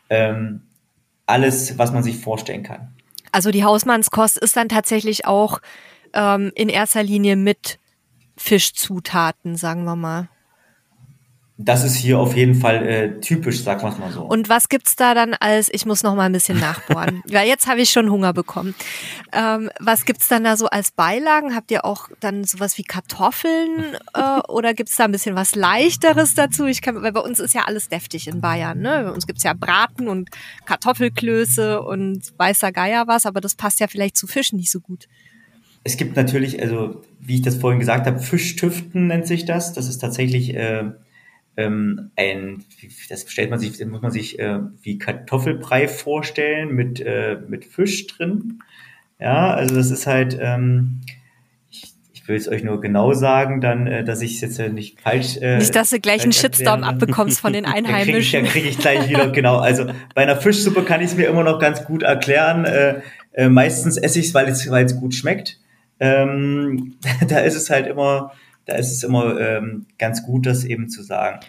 [0.09, 0.61] Ähm,
[1.25, 2.93] alles, was man sich vorstellen kann.
[3.31, 5.59] Also die Hausmannskost ist dann tatsächlich auch
[6.13, 7.79] ähm, in erster Linie mit
[8.37, 10.29] Fischzutaten, sagen wir mal.
[11.57, 14.23] Das ist hier auf jeden Fall äh, typisch, sagen wir es mal so.
[14.23, 17.65] Und was gibt's da dann als, ich muss noch mal ein bisschen nachbohren, weil jetzt
[17.67, 18.75] habe ich schon Hunger bekommen.
[19.31, 21.55] Ähm, was gibt's dann da so als Beilagen?
[21.55, 26.33] Habt ihr auch dann sowas wie Kartoffeln äh, oder gibt's da ein bisschen was Leichteres
[26.33, 26.65] dazu?
[26.65, 28.79] Ich kann, weil bei uns ist ja alles deftig in Bayern.
[28.79, 29.03] Ne?
[29.05, 30.29] Bei uns gibt's ja Braten und
[30.65, 35.07] Kartoffelklöße und weißer Geier was, aber das passt ja vielleicht zu Fischen nicht so gut.
[35.85, 39.71] Es gibt natürlich, also wie ich das vorhin gesagt habe, Fischtüften nennt sich das.
[39.71, 40.91] Das ist tatsächlich äh,
[41.57, 42.63] ähm, ein,
[43.09, 48.07] das stellt man sich, muss man sich äh, wie Kartoffelbrei vorstellen mit, äh, mit Fisch
[48.07, 48.59] drin.
[49.19, 51.01] Ja, also das ist halt, ähm,
[51.71, 54.69] ich, ich will es euch nur genau sagen, dann, äh, dass ich es jetzt äh,
[54.69, 55.37] nicht falsch.
[55.37, 58.43] Äh, nicht, dass du gleich einen Shitstorm abbekommst von den Einheimischen.
[58.43, 59.57] dann kriege ich, krieg ich gleich wieder, genau.
[59.57, 62.65] Also bei einer Fischsuppe kann ich es mir immer noch ganz gut erklären.
[62.65, 63.01] Äh,
[63.31, 65.59] äh, meistens esse ich es, weil es, weil es gut schmeckt.
[65.99, 66.95] Ähm,
[67.29, 68.33] da ist es halt immer,
[68.65, 71.39] da ist es immer ähm, ganz gut, das eben zu sagen.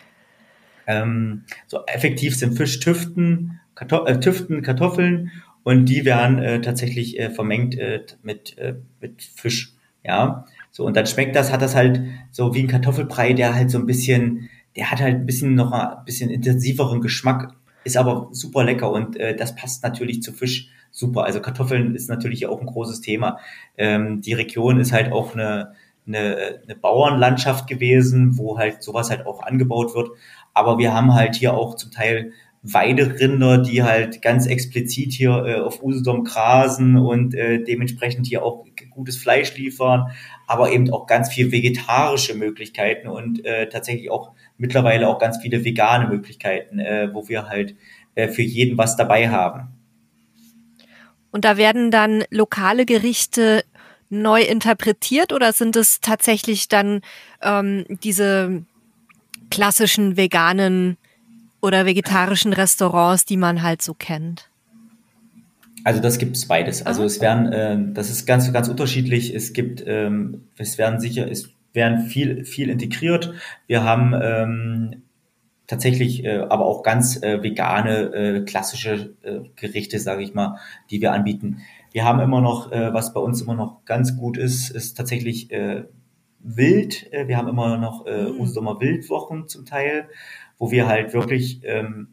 [0.87, 5.33] Ähm, so effektiv sind Fisch Tüften, Kartoff äh, Tüften, Kartoffeln
[5.65, 9.73] und die werden äh, tatsächlich äh, vermengt äh, mit, äh, mit Fisch.
[10.05, 12.01] Ja, so und dann schmeckt das, hat das halt
[12.31, 15.73] so wie ein Kartoffelbrei, der halt so ein bisschen, der hat halt ein bisschen noch
[15.73, 17.55] ein bisschen intensiveren Geschmack.
[17.83, 21.25] ist aber super lecker und äh, das passt natürlich zu Fisch super.
[21.25, 23.39] Also Kartoffeln ist natürlich auch ein großes Thema.
[23.77, 25.75] Ähm, die Region ist halt auch eine,
[26.07, 30.11] eine, eine Bauernlandschaft gewesen, wo halt sowas halt auch angebaut wird.
[30.55, 32.33] Aber wir haben halt hier auch zum Teil
[32.63, 38.65] Weiderinder, die halt ganz explizit hier äh, auf Usedom grasen und äh, dementsprechend hier auch
[38.91, 40.11] gutes Fleisch liefern,
[40.47, 45.65] aber eben auch ganz viel vegetarische Möglichkeiten und äh, tatsächlich auch mittlerweile auch ganz viele
[45.65, 47.77] vegane Möglichkeiten, äh, wo wir halt
[48.15, 49.69] äh, für jeden was dabei haben.
[51.31, 53.63] Und da werden dann lokale Gerichte
[54.09, 57.01] neu interpretiert oder sind es tatsächlich dann
[57.43, 58.65] ähm, diese
[59.51, 60.97] klassischen veganen
[61.61, 64.49] oder vegetarischen Restaurants, die man halt so kennt?
[65.85, 66.85] Also das gibt es beides.
[66.85, 69.35] Also es werden, äh, das ist ganz, ganz unterschiedlich.
[69.35, 73.35] Es gibt, ähm, es werden sicher, es werden viel, viel integriert.
[73.69, 75.03] Wir haben ähm,
[75.67, 80.59] tatsächlich äh, aber auch ganz äh, vegane, äh, klassische äh, Gerichte, sage ich mal,
[80.91, 81.63] die wir anbieten.
[81.97, 85.51] Wir haben immer noch, äh, was bei uns immer noch ganz gut ist, ist tatsächlich
[85.51, 85.85] äh,
[86.41, 87.11] Wild.
[87.11, 88.41] Äh, wir haben immer noch äh, mhm.
[88.41, 90.07] Usedom Wildwochen zum Teil
[90.59, 92.09] wo wir halt wirklich ähm,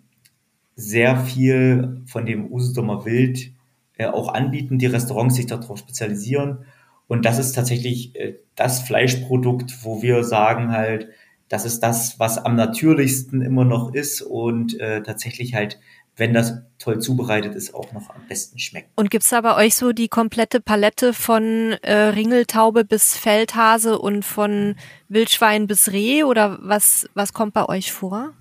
[0.76, 3.52] sehr viel von dem Usedomer Wild
[3.98, 6.66] äh, auch anbieten, die Restaurants sich darauf spezialisieren.
[7.08, 11.10] Und das ist tatsächlich äh, das Fleischprodukt, wo wir sagen halt,
[11.48, 15.80] das ist das, was am natürlichsten immer noch ist und äh, tatsächlich halt,
[16.16, 18.90] wenn das toll zubereitet ist, auch noch am besten schmeckt.
[18.96, 24.24] Und gibt's da bei euch so die komplette Palette von äh, Ringeltaube bis Feldhase und
[24.24, 24.76] von
[25.10, 28.34] Wildschwein bis Reh oder was, was kommt bei euch vor?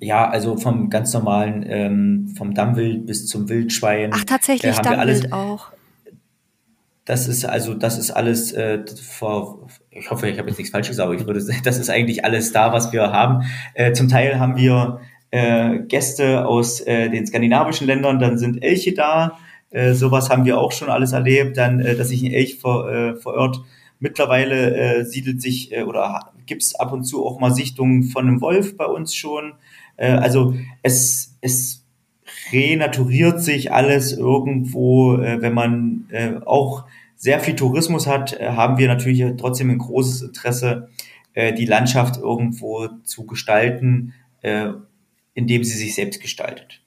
[0.00, 4.10] Ja, also vom ganz normalen, ähm, vom Dammwild bis zum Wildschwein.
[4.12, 5.70] Ach, tatsächlich äh, Dammwild auch.
[7.04, 10.98] Das ist also, das ist alles äh, vor, ich hoffe, ich habe jetzt nichts Falsches,
[10.98, 13.44] aber ich würde, das ist eigentlich alles da, was wir haben.
[13.74, 15.00] Äh, zum Teil haben wir
[15.32, 19.38] äh, Gäste aus äh, den skandinavischen Ländern, dann sind Elche da.
[19.70, 21.56] Äh, sowas haben wir auch schon alles erlebt.
[21.56, 23.60] Dann, äh, dass sich ein Elch ver, äh, verirrt.
[23.98, 28.40] Mittlerweile äh, siedelt sich äh, oder gibt's ab und zu auch mal Sichtungen von einem
[28.40, 29.54] Wolf bei uns schon.
[29.96, 31.86] Äh, also es, es
[32.52, 36.84] renaturiert sich alles irgendwo, äh, wenn man äh, auch
[37.16, 40.88] sehr viel Tourismus hat, haben wir natürlich trotzdem ein großes Interesse,
[41.36, 44.12] die Landschaft irgendwo zu gestalten,
[45.34, 46.80] indem sie sich selbst gestaltet.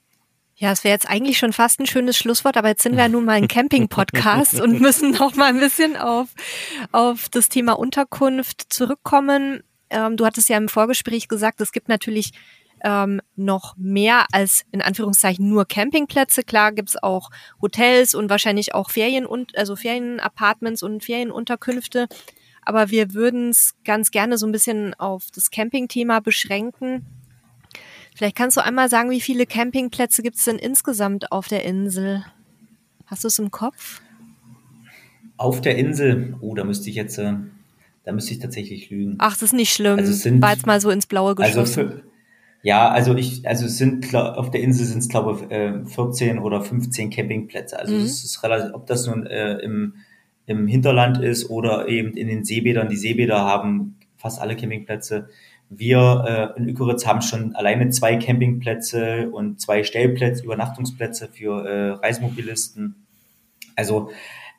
[0.58, 3.10] Ja, es wäre jetzt eigentlich schon fast ein schönes Schlusswort, aber jetzt sind wir ja
[3.10, 6.30] nun mal ein Camping-Podcast und müssen noch mal ein bisschen auf,
[6.94, 9.64] auf das Thema Unterkunft zurückkommen.
[9.90, 12.32] Ähm, du hattest ja im Vorgespräch gesagt, es gibt natürlich
[12.86, 16.44] ähm, noch mehr als in Anführungszeichen nur Campingplätze.
[16.44, 17.32] Klar gibt's auch
[17.62, 22.08] Hotels und wahrscheinlich auch Ferien und also Ferienapartments und Ferienunterkünfte.
[22.62, 27.06] Aber wir würden es ganz gerne so ein bisschen auf das Campingthema beschränken.
[28.16, 32.24] Vielleicht kannst du einmal sagen, wie viele Campingplätze gibt es denn insgesamt auf der Insel?
[33.06, 34.02] Hast du es im Kopf?
[35.36, 37.34] Auf der Insel, oh, da müsste ich jetzt, äh,
[38.06, 39.16] da müsste ich tatsächlich lügen.
[39.20, 40.00] Ach, das ist nicht schlimm.
[40.00, 41.80] Also sind, War jetzt mal so ins Blaue also geschossen.
[41.80, 42.04] Also für,
[42.64, 46.62] ja, also ich, also es sind auf der Insel sind es glaube ich 14 oder
[46.62, 47.78] 15 Campingplätze.
[47.78, 48.04] Also mhm.
[48.04, 49.96] es ist relativ, ob das nun äh, im,
[50.46, 52.88] im Hinterland ist oder eben in den Seebädern.
[52.88, 55.28] Die Seebäder haben fast alle Campingplätze.
[55.70, 61.90] Wir äh, in Ükeritz haben schon alleine zwei Campingplätze und zwei Stellplätze, Übernachtungsplätze für äh,
[61.92, 63.06] Reisemobilisten.
[63.76, 64.12] Also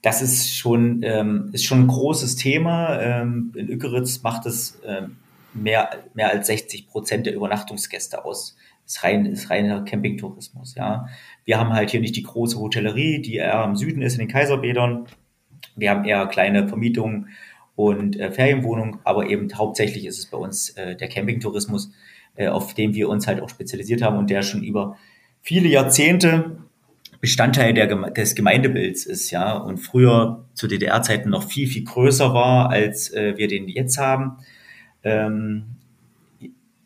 [0.02, 3.00] das ist schon, ähm, ist schon ein großes Thema.
[3.00, 5.16] Ähm, in Ükeritz macht es ähm,
[5.54, 8.56] mehr, mehr als 60 Prozent der Übernachtungsgäste aus.
[8.84, 11.08] Ist, rein, ist reiner Campingtourismus, ja.
[11.44, 14.28] Wir haben halt hier nicht die große Hotellerie, die eher im Süden ist, in den
[14.28, 15.06] Kaiserbädern.
[15.74, 17.28] Wir haben eher kleine Vermietungen
[17.76, 21.92] und äh, Ferienwohnungen, aber eben hauptsächlich ist es bei uns äh, der Campingtourismus,
[22.34, 24.96] äh, auf dem wir uns halt auch spezialisiert haben und der schon über
[25.42, 26.56] viele Jahrzehnte
[27.20, 32.70] Bestandteil der, des Gemeindebilds ist, ja, und früher zu DDR-Zeiten noch viel, viel größer war,
[32.70, 34.38] als äh, wir den jetzt haben.
[35.02, 35.64] Ähm,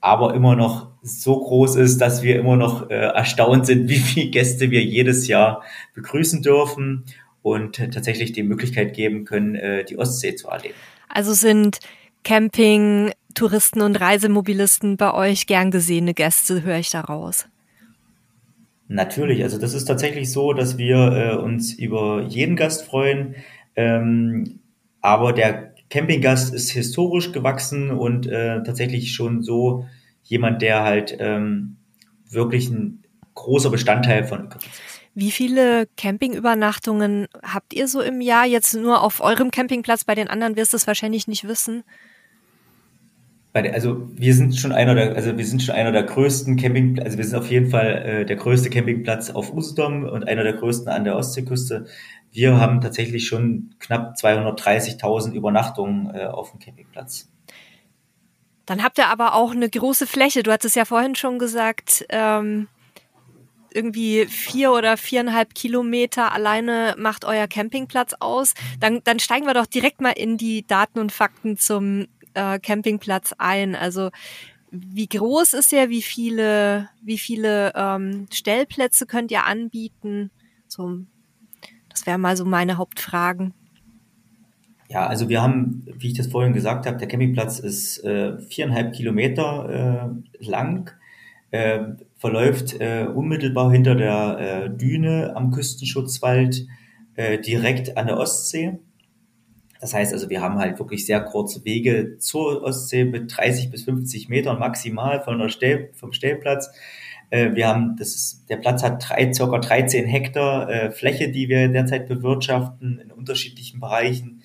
[0.00, 4.30] aber immer noch so groß ist, dass wir immer noch äh, erstaunt sind, wie viele
[4.30, 5.62] Gäste wir jedes Jahr
[5.94, 7.04] begrüßen dürfen
[7.42, 10.74] und tatsächlich die Möglichkeit geben können, äh, die Ostsee zu erleben.
[11.08, 11.78] Also sind
[12.22, 17.46] Camping, Touristen und Reisemobilisten bei euch gern gesehene Gäste, höre ich daraus.
[18.88, 23.36] Natürlich, also das ist tatsächlich so, dass wir äh, uns über jeden Gast freuen.
[23.76, 24.58] Ähm,
[25.00, 29.86] aber der Campinggast ist historisch gewachsen und äh, tatsächlich schon so
[30.24, 31.76] jemand, der halt ähm,
[32.28, 34.89] wirklich ein großer Bestandteil von Ökonomie ist.
[35.14, 38.46] Wie viele Campingübernachtungen habt ihr so im Jahr?
[38.46, 41.82] Jetzt nur auf eurem Campingplatz, bei den anderen wirst du es wahrscheinlich nicht wissen.
[43.52, 47.18] Also wir sind schon einer der, also wir sind schon einer der größten Camping, also
[47.18, 50.88] wir sind auf jeden Fall äh, der größte Campingplatz auf Usedom und einer der größten
[50.88, 51.86] an der Ostseeküste.
[52.30, 57.28] Wir haben tatsächlich schon knapp 230.000 Übernachtungen äh, auf dem Campingplatz.
[58.66, 60.44] Dann habt ihr aber auch eine große Fläche.
[60.44, 62.68] Du hattest ja vorhin schon gesagt, ähm,
[63.72, 68.54] irgendwie vier oder viereinhalb Kilometer alleine macht euer Campingplatz aus.
[68.78, 73.34] Dann, dann steigen wir doch direkt mal in die Daten und Fakten zum äh, Campingplatz
[73.38, 73.74] ein.
[73.74, 74.10] Also
[74.70, 75.90] wie groß ist er?
[75.90, 80.30] Wie viele, wie viele ähm, Stellplätze könnt ihr anbieten?
[80.68, 80.98] So,
[81.88, 83.52] das wären mal so meine Hauptfragen.
[84.88, 88.92] Ja, also wir haben, wie ich das vorhin gesagt habe, der Campingplatz ist äh, viereinhalb
[88.92, 90.10] Kilometer
[90.40, 90.90] äh, lang,
[91.52, 91.80] äh,
[92.20, 96.66] verläuft äh, unmittelbar hinter der äh, Düne am Küstenschutzwald
[97.14, 98.78] äh, direkt an der Ostsee.
[99.80, 103.84] Das heißt also, wir haben halt wirklich sehr kurze Wege zur Ostsee mit 30 bis
[103.84, 106.70] 50 Metern maximal von der Stell, vom Stellplatz.
[107.30, 111.48] Äh, wir haben, das ist, der Platz hat drei, circa 13 Hektar äh, Fläche, die
[111.48, 114.42] wir derzeit bewirtschaften in unterschiedlichen Bereichen.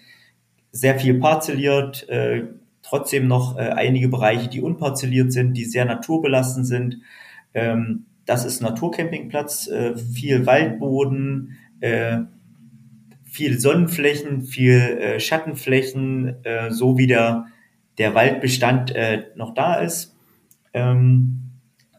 [0.71, 2.43] Sehr viel parzelliert, äh,
[2.83, 6.99] trotzdem noch äh, einige Bereiche, die unparzelliert sind, die sehr naturbelassen sind.
[7.55, 12.19] Ähm, das ist Naturcampingplatz, äh, viel Waldboden, äh,
[13.23, 17.47] viel Sonnenflächen, viel äh, Schattenflächen, äh, so wie der,
[17.97, 20.15] der Waldbestand äh, noch da ist.
[20.73, 21.51] Ähm,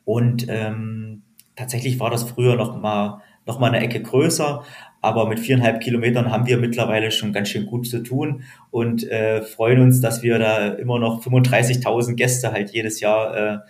[0.05, 1.23] und ähm,
[1.57, 4.65] tatsächlich war das früher noch mal, noch mal eine Ecke größer,
[5.01, 9.43] aber mit viereinhalb Kilometern haben wir mittlerweile schon ganz schön gut zu tun und äh,
[9.43, 13.65] freuen uns, dass wir da immer noch 35.000 Gäste halt jedes Jahr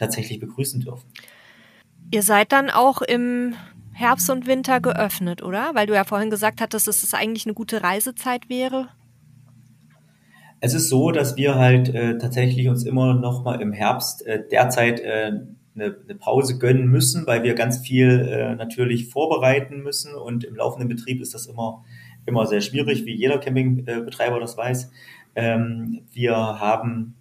[0.00, 1.08] tatsächlich begrüßen dürfen.
[2.10, 3.54] Ihr seid dann auch im
[3.92, 5.70] Herbst und Winter geöffnet, oder?
[5.74, 8.88] Weil du ja vorhin gesagt hattest, dass es eigentlich eine gute Reisezeit wäre.
[10.60, 14.42] Es ist so, dass wir halt äh, tatsächlich uns immer noch mal im Herbst äh,
[14.50, 15.32] derzeit äh,
[15.74, 20.56] eine, eine Pause gönnen müssen, weil wir ganz viel äh, natürlich vorbereiten müssen und im
[20.56, 21.84] laufenden Betrieb ist das immer
[22.26, 24.90] immer sehr schwierig, wie jeder Campingbetreiber das weiß.
[25.34, 27.14] Ähm, wir haben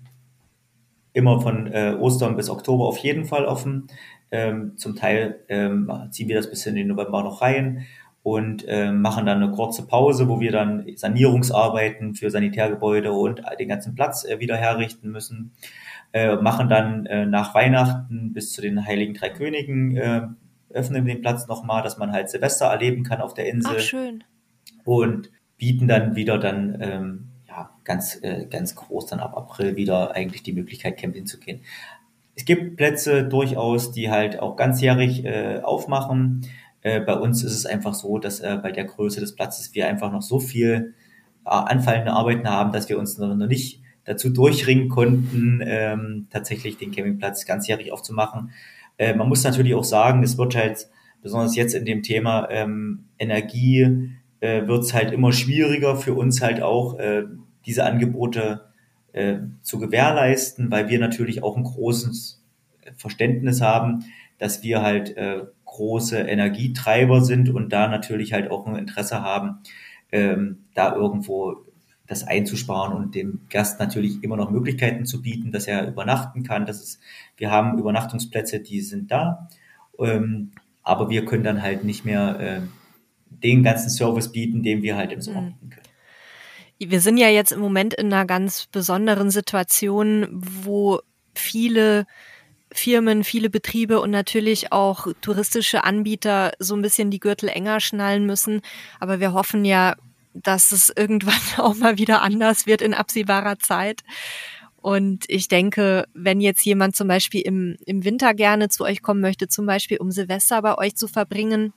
[1.14, 3.88] immer von äh, Ostern bis Oktober auf jeden Fall offen.
[4.32, 7.86] Ähm, zum Teil ähm, ziehen wir das bis in den November noch rein
[8.22, 13.70] und ähm, machen dann eine kurze Pause, wo wir dann Sanierungsarbeiten für Sanitärgebäude und den
[13.70, 15.52] ganzen Platz äh, wieder herrichten müssen.
[16.12, 20.22] Äh, machen dann äh, nach Weihnachten bis zu den Heiligen Drei Königen, äh,
[20.72, 23.76] öffnen den Platz nochmal, dass man halt Silvester erleben kann auf der Insel.
[23.78, 24.24] Ach, schön.
[24.86, 27.28] Und bieten dann wieder dann ähm,
[27.90, 31.62] ganz, äh, ganz groß dann ab April wieder eigentlich die Möglichkeit, camping zu gehen.
[32.36, 36.46] Es gibt Plätze durchaus, die halt auch ganzjährig äh, aufmachen.
[36.82, 39.88] Äh, bei uns ist es einfach so, dass äh, bei der Größe des Platzes wir
[39.88, 40.94] einfach noch so viel
[41.46, 46.78] äh, anfallende Arbeiten haben, dass wir uns noch, noch nicht dazu durchringen konnten, ähm, tatsächlich
[46.78, 48.52] den Campingplatz ganzjährig aufzumachen.
[49.00, 50.88] Äh, man muss natürlich auch sagen, es wird halt
[51.24, 54.12] besonders jetzt in dem Thema ähm, Energie
[54.42, 57.24] äh, wird es halt immer schwieriger für uns halt auch äh,
[57.70, 58.66] diese Angebote
[59.14, 62.44] äh, zu gewährleisten, weil wir natürlich auch ein großes
[62.98, 64.06] Verständnis haben,
[64.40, 69.60] dass wir halt äh, große Energietreiber sind und da natürlich halt auch ein Interesse haben,
[70.12, 71.58] ähm, da irgendwo
[72.08, 76.66] das einzusparen und dem Gast natürlich immer noch Möglichkeiten zu bieten, dass er übernachten kann.
[76.66, 77.00] Das ist,
[77.38, 79.48] wir haben Übernachtungsplätze, die sind da,
[80.00, 82.62] ähm, aber wir können dann halt nicht mehr äh,
[83.30, 85.46] den ganzen Service bieten, den wir halt im Sommer mhm.
[85.52, 85.89] bieten können.
[86.80, 91.02] Wir sind ja jetzt im Moment in einer ganz besonderen Situation, wo
[91.36, 92.06] viele
[92.72, 98.26] Firmen, viele Betriebe und natürlich auch touristische Anbieter so ein bisschen die Gürtel enger schnallen
[98.26, 98.62] müssen.
[99.00, 99.96] Aber wir hoffen ja,
[100.34, 104.02] dass es irgendwann auch mal wieder anders wird in absehbarer Zeit.
[104.82, 109.20] Und ich denke, wenn jetzt jemand zum Beispiel im, im Winter gerne zu euch kommen
[109.20, 111.74] möchte, zum Beispiel um Silvester bei euch zu verbringen,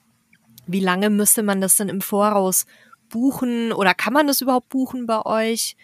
[0.66, 2.66] wie lange müsste man das denn im Voraus
[3.12, 5.76] buchen oder kann man das überhaupt buchen bei euch?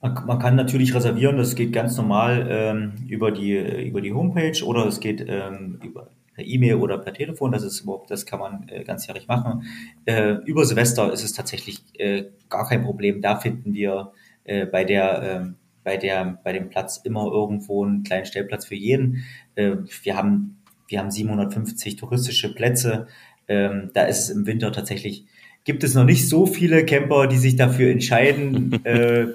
[0.00, 4.86] Man, kann natürlich reservieren, das geht ganz normal ähm, über, die, über die Homepage oder
[4.86, 8.68] es geht ähm, über per E-Mail oder per Telefon, das ist überhaupt, das kann man
[8.68, 9.64] äh, ganzjährig machen.
[10.04, 13.20] Äh, über Silvester ist es tatsächlich äh, gar kein Problem.
[13.20, 14.12] Da finden wir
[14.44, 18.76] äh, bei der ähm, bei der bei dem Platz immer irgendwo einen kleinen Stellplatz für
[18.76, 19.24] jeden.
[19.56, 23.08] Äh, wir haben wir haben 750 touristische Plätze.
[23.48, 25.26] Ähm, da ist es im Winter tatsächlich
[25.68, 29.26] gibt es noch nicht so viele Camper, die sich dafür entscheiden, äh,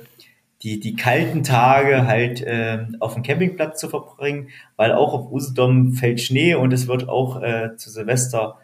[0.63, 5.93] die, die kalten Tage halt äh, auf dem Campingplatz zu verbringen, weil auch auf Usedom
[5.93, 8.57] fällt Schnee und es wird auch äh, zu Silvester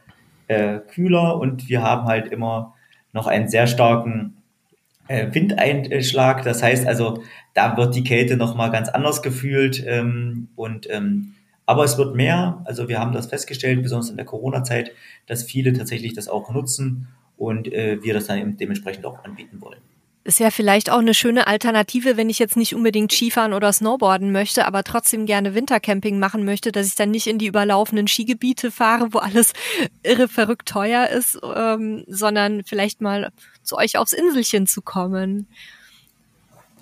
[0.47, 2.73] äh, kühler und wir haben halt immer
[3.13, 4.37] noch einen sehr starken
[5.07, 6.41] äh, Windeinschlag.
[6.41, 7.21] Das heißt also,
[7.53, 9.83] da wird die Kälte nochmal ganz anders gefühlt.
[9.85, 11.35] Ähm, und ähm,
[11.67, 12.63] aber es wird mehr.
[12.65, 14.91] Also wir haben das festgestellt, besonders in der Corona-Zeit,
[15.27, 17.09] dass viele tatsächlich das auch nutzen
[17.39, 19.79] und äh, wir das dann eben dementsprechend auch anbieten wollen.
[20.25, 24.31] Ist ja vielleicht auch eine schöne Alternative, wenn ich jetzt nicht unbedingt Skifahren oder Snowboarden
[24.31, 28.69] möchte, aber trotzdem gerne Wintercamping machen möchte, dass ich dann nicht in die überlaufenden Skigebiete
[28.69, 29.53] fahre, wo alles
[30.03, 33.31] irre verrückt teuer ist, ähm, sondern vielleicht mal
[33.63, 35.47] zu euch aufs Inselchen zu kommen.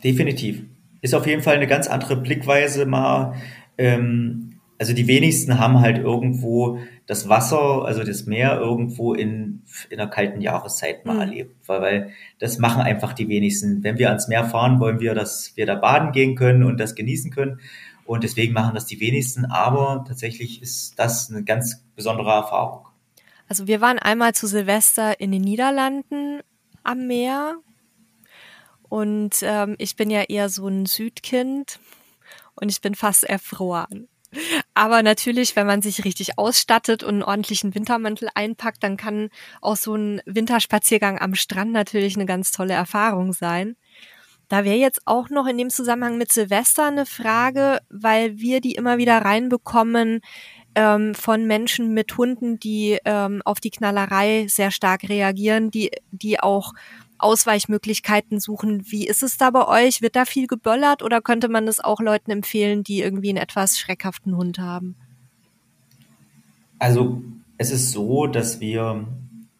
[0.04, 0.64] Definitiv.
[1.02, 3.36] Ist auf jeden Fall eine ganz andere Blickweise mal.
[3.78, 10.00] Ähm, also die wenigsten haben halt irgendwo das Wasser, also das Meer irgendwo in, in
[10.00, 11.22] einer kalten Jahreszeit mal mhm.
[11.22, 13.82] erlebt, weil, weil das machen einfach die wenigsten.
[13.84, 16.96] Wenn wir ans Meer fahren, wollen wir, dass wir da baden gehen können und das
[16.96, 17.62] genießen können.
[18.06, 19.46] Und deswegen machen das die wenigsten.
[19.46, 22.86] Aber tatsächlich ist das eine ganz besondere Erfahrung.
[23.48, 26.42] Also wir waren einmal zu Silvester in den Niederlanden
[26.84, 27.56] am Meer.
[28.90, 31.80] Und ähm, ich bin ja eher so ein Südkind
[32.56, 34.10] und ich bin fast erfroren.
[34.74, 39.30] Aber natürlich, wenn man sich richtig ausstattet und einen ordentlichen Wintermantel einpackt, dann kann
[39.62, 43.76] auch so ein Winterspaziergang am Strand natürlich eine ganz tolle Erfahrung sein.
[44.50, 48.74] Da wäre jetzt auch noch in dem Zusammenhang mit Silvester eine Frage, weil wir die
[48.74, 50.22] immer wieder reinbekommen
[50.76, 56.40] ähm, von Menschen mit Hunden, die ähm, auf die Knallerei sehr stark reagieren, die, die
[56.40, 56.74] auch
[57.20, 58.84] Ausweichmöglichkeiten suchen.
[58.90, 60.02] Wie ist es da bei euch?
[60.02, 63.80] Wird da viel geböllert oder könnte man das auch Leuten empfehlen, die irgendwie einen etwas
[63.80, 64.96] schreckhaften Hund haben?
[66.80, 67.24] Also
[67.58, 69.08] es ist so, dass wir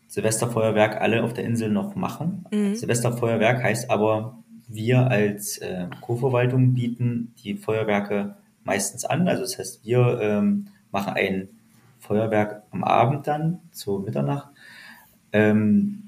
[0.08, 2.46] Silvesterfeuerwerk alle auf der Insel noch machen.
[2.52, 2.76] Mhm.
[2.76, 4.38] Silvesterfeuerwerk heißt aber,
[4.68, 9.28] wir als äh, Co-Verwaltung bieten die Feuerwerke meistens an.
[9.28, 11.50] Also das heißt, wir ähm, machen ein
[12.00, 14.50] Feuerwerk am Abend dann zur Mitternacht.
[15.32, 16.07] Ähm,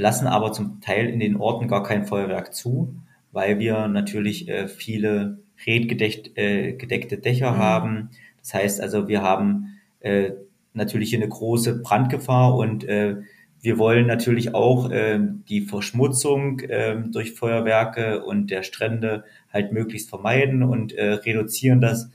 [0.00, 2.94] lassen aber zum Teil in den Orten gar kein Feuerwerk zu,
[3.32, 7.58] weil wir natürlich äh, viele redgedeckte äh, Dächer mhm.
[7.58, 8.10] haben.
[8.40, 10.32] Das heißt also, wir haben äh,
[10.72, 13.16] natürlich eine große Brandgefahr und äh,
[13.62, 20.08] wir wollen natürlich auch äh, die Verschmutzung äh, durch Feuerwerke und der Strände halt möglichst
[20.08, 22.10] vermeiden und äh, reduzieren das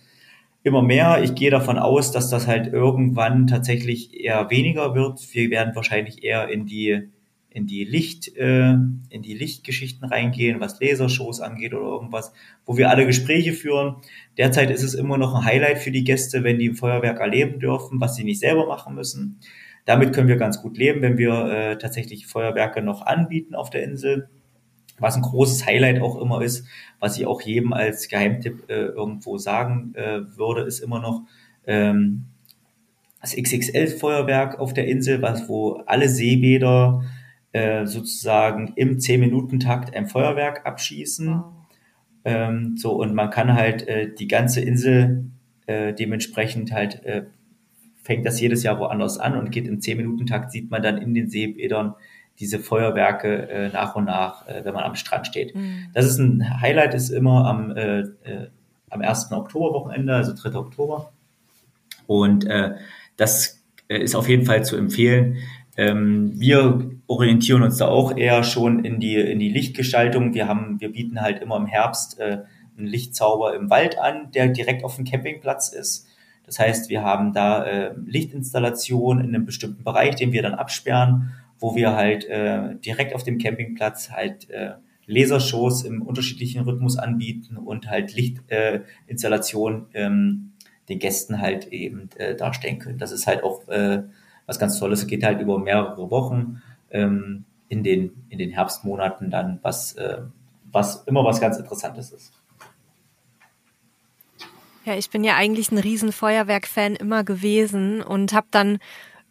[0.63, 1.21] immer mehr.
[1.23, 5.19] Ich gehe davon aus, dass das halt irgendwann tatsächlich eher weniger wird.
[5.33, 7.09] Wir werden wahrscheinlich eher in die
[7.55, 12.33] in die Licht, äh, in die Lichtgeschichten reingehen, was Lasershows angeht oder irgendwas,
[12.65, 13.95] wo wir alle Gespräche führen.
[14.37, 17.61] Derzeit ist es immer noch ein Highlight für die Gäste, wenn die ein Feuerwerk erleben
[17.61, 19.39] dürfen, was sie nicht selber machen müssen.
[19.85, 23.83] Damit können wir ganz gut leben, wenn wir äh, tatsächlich Feuerwerke noch anbieten auf der
[23.83, 24.27] Insel.
[24.99, 26.67] Was ein großes Highlight auch immer ist,
[26.99, 31.21] was ich auch jedem als Geheimtipp äh, irgendwo sagen äh, würde, ist immer noch
[31.65, 32.25] ähm,
[33.21, 37.01] das XXL-Feuerwerk auf der Insel, was wo alle Seebäder
[37.55, 41.29] äh, sozusagen im 10-Minuten-Takt ein Feuerwerk abschießen.
[41.29, 41.53] Wow.
[42.25, 45.27] Ähm, so, und man kann halt äh, die ganze Insel
[45.65, 47.27] äh, dementsprechend halt, äh,
[48.03, 51.29] fängt das jedes Jahr woanders an und geht im 10-Minuten-Takt, sieht man dann in den
[51.29, 51.95] Seebädern
[52.39, 55.55] diese Feuerwerke äh, nach und nach, wenn man am Strand steht.
[55.55, 55.85] Mhm.
[55.93, 57.73] Das ist ein Highlight, ist immer am,
[58.89, 59.31] am 1.
[59.31, 60.55] Oktoberwochenende, also 3.
[60.57, 61.13] Oktober.
[62.05, 62.49] Und
[63.15, 65.37] das ist auf jeden Fall zu empfehlen.
[65.77, 70.33] Ähm, wir orientieren uns da auch eher schon in die, in die Lichtgestaltung.
[70.33, 72.43] Wir haben, wir bieten halt immer im Herbst äh,
[72.77, 76.07] einen Lichtzauber im Wald an, der direkt auf dem Campingplatz ist.
[76.45, 81.33] Das heißt, wir haben da äh, Lichtinstallationen in einem bestimmten Bereich, den wir dann absperren,
[81.59, 84.73] wo wir halt äh, direkt auf dem Campingplatz halt äh,
[85.07, 90.51] Lasershows im unterschiedlichen Rhythmus anbieten und halt Lichtinstallationen äh, ähm,
[90.89, 92.97] den Gästen halt eben äh, darstellen können.
[92.97, 94.03] Das ist halt auch äh,
[94.45, 95.01] was ganz Tolles.
[95.01, 96.61] Es geht halt über mehrere Wochen
[96.95, 100.21] ähm, in, den, in den Herbstmonaten dann, was, äh,
[100.71, 102.31] was immer was ganz Interessantes ist.
[104.85, 108.77] Ja, ich bin ja eigentlich ein riesen Feuerwerk-Fan immer gewesen und habe dann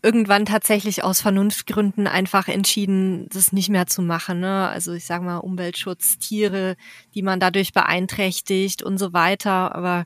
[0.02, 4.40] irgendwann tatsächlich aus Vernunftgründen einfach entschieden, das nicht mehr zu machen.
[4.40, 4.68] Ne?
[4.68, 6.76] Also ich sage mal Umweltschutz, Tiere,
[7.14, 9.74] die man dadurch beeinträchtigt und so weiter.
[9.74, 10.04] Aber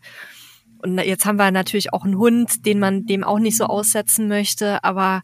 [0.80, 4.28] und jetzt haben wir natürlich auch einen Hund, den man dem auch nicht so aussetzen
[4.28, 5.22] möchte, aber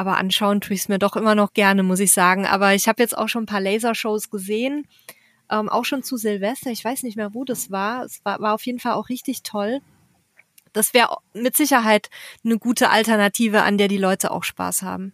[0.00, 2.46] aber anschauen tue ich es mir doch immer noch gerne, muss ich sagen.
[2.46, 4.86] Aber ich habe jetzt auch schon ein paar Lasershows gesehen,
[5.50, 6.70] ähm, auch schon zu Silvester.
[6.70, 8.04] Ich weiß nicht mehr, wo das war.
[8.04, 9.80] Es war, war auf jeden Fall auch richtig toll.
[10.72, 12.08] Das wäre mit Sicherheit
[12.42, 15.12] eine gute Alternative, an der die Leute auch Spaß haben.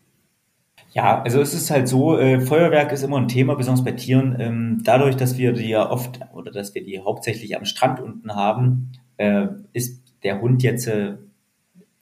[0.92, 4.36] Ja, also es ist halt so, äh, Feuerwerk ist immer ein Thema, besonders bei Tieren.
[4.38, 8.36] Ähm, dadurch, dass wir die ja oft oder dass wir die hauptsächlich am Strand unten
[8.36, 11.16] haben, äh, ist der Hund jetzt, äh,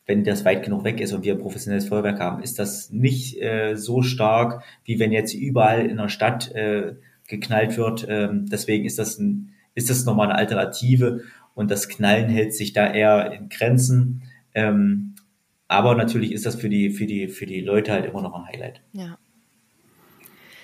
[0.06, 3.40] wenn das weit genug weg ist und wir ein professionelles Feuerwerk haben, ist das nicht
[3.40, 6.94] äh, so stark, wie wenn jetzt überall in der Stadt äh,
[7.26, 8.06] geknallt wird.
[8.08, 11.22] Ähm, deswegen ist das, ein, ist das nochmal eine Alternative
[11.54, 14.22] und das Knallen hält sich da eher in Grenzen.
[14.54, 15.14] Ähm,
[15.68, 18.46] aber natürlich ist das für die, für die, für die Leute halt immer noch ein
[18.46, 18.82] Highlight.
[18.92, 19.18] Ja.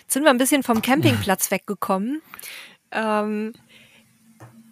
[0.02, 2.20] Jetzt sind wir ein bisschen vom Campingplatz weggekommen.
[2.92, 3.52] Ähm,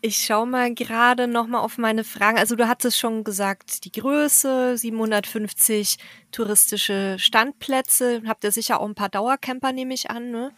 [0.00, 2.38] ich schaue mal gerade noch mal auf meine Fragen.
[2.38, 5.98] Also du hattest schon gesagt, die Größe, 750
[6.30, 8.22] touristische Standplätze.
[8.26, 10.50] Habt ihr sicher auch ein paar Dauercamper, nehme ich an, ne?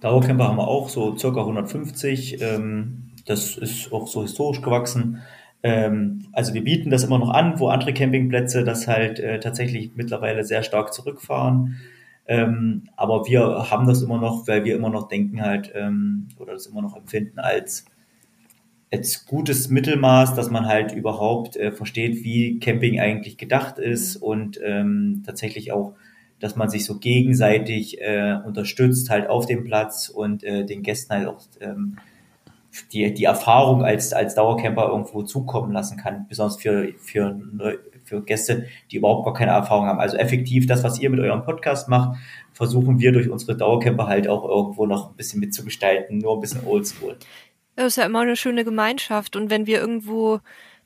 [0.00, 2.40] Dauercamper haben wir auch, so circa 150.
[2.42, 5.22] Ähm, das ist auch so historisch gewachsen.
[5.62, 9.92] Ähm, also wir bieten das immer noch an, wo andere Campingplätze das halt äh, tatsächlich
[9.94, 11.78] mittlerweile sehr stark zurückfahren.
[12.26, 16.52] Ähm, aber wir haben das immer noch, weil wir immer noch denken halt, ähm, oder
[16.52, 17.84] das immer noch empfinden als,
[18.92, 24.22] als gutes Mittelmaß, dass man halt überhaupt äh, versteht, wie Camping eigentlich gedacht ist mhm.
[24.22, 25.94] und ähm, tatsächlich auch,
[26.38, 31.14] dass man sich so gegenseitig äh, unterstützt halt auf dem Platz und äh, den Gästen
[31.14, 31.96] halt auch ähm,
[32.92, 37.38] die, die Erfahrung als, als Dauercamper irgendwo zukommen lassen kann, besonders für, für
[38.12, 40.00] für Gäste, die überhaupt gar keine Erfahrung haben.
[40.00, 42.18] Also effektiv das, was ihr mit eurem Podcast macht,
[42.52, 46.66] versuchen wir durch unsere Dauercamper halt auch irgendwo noch ein bisschen mitzugestalten, nur ein bisschen
[46.66, 47.16] oldschool.
[47.76, 49.34] Das ist ja immer eine schöne Gemeinschaft.
[49.34, 50.40] Und wenn wir irgendwo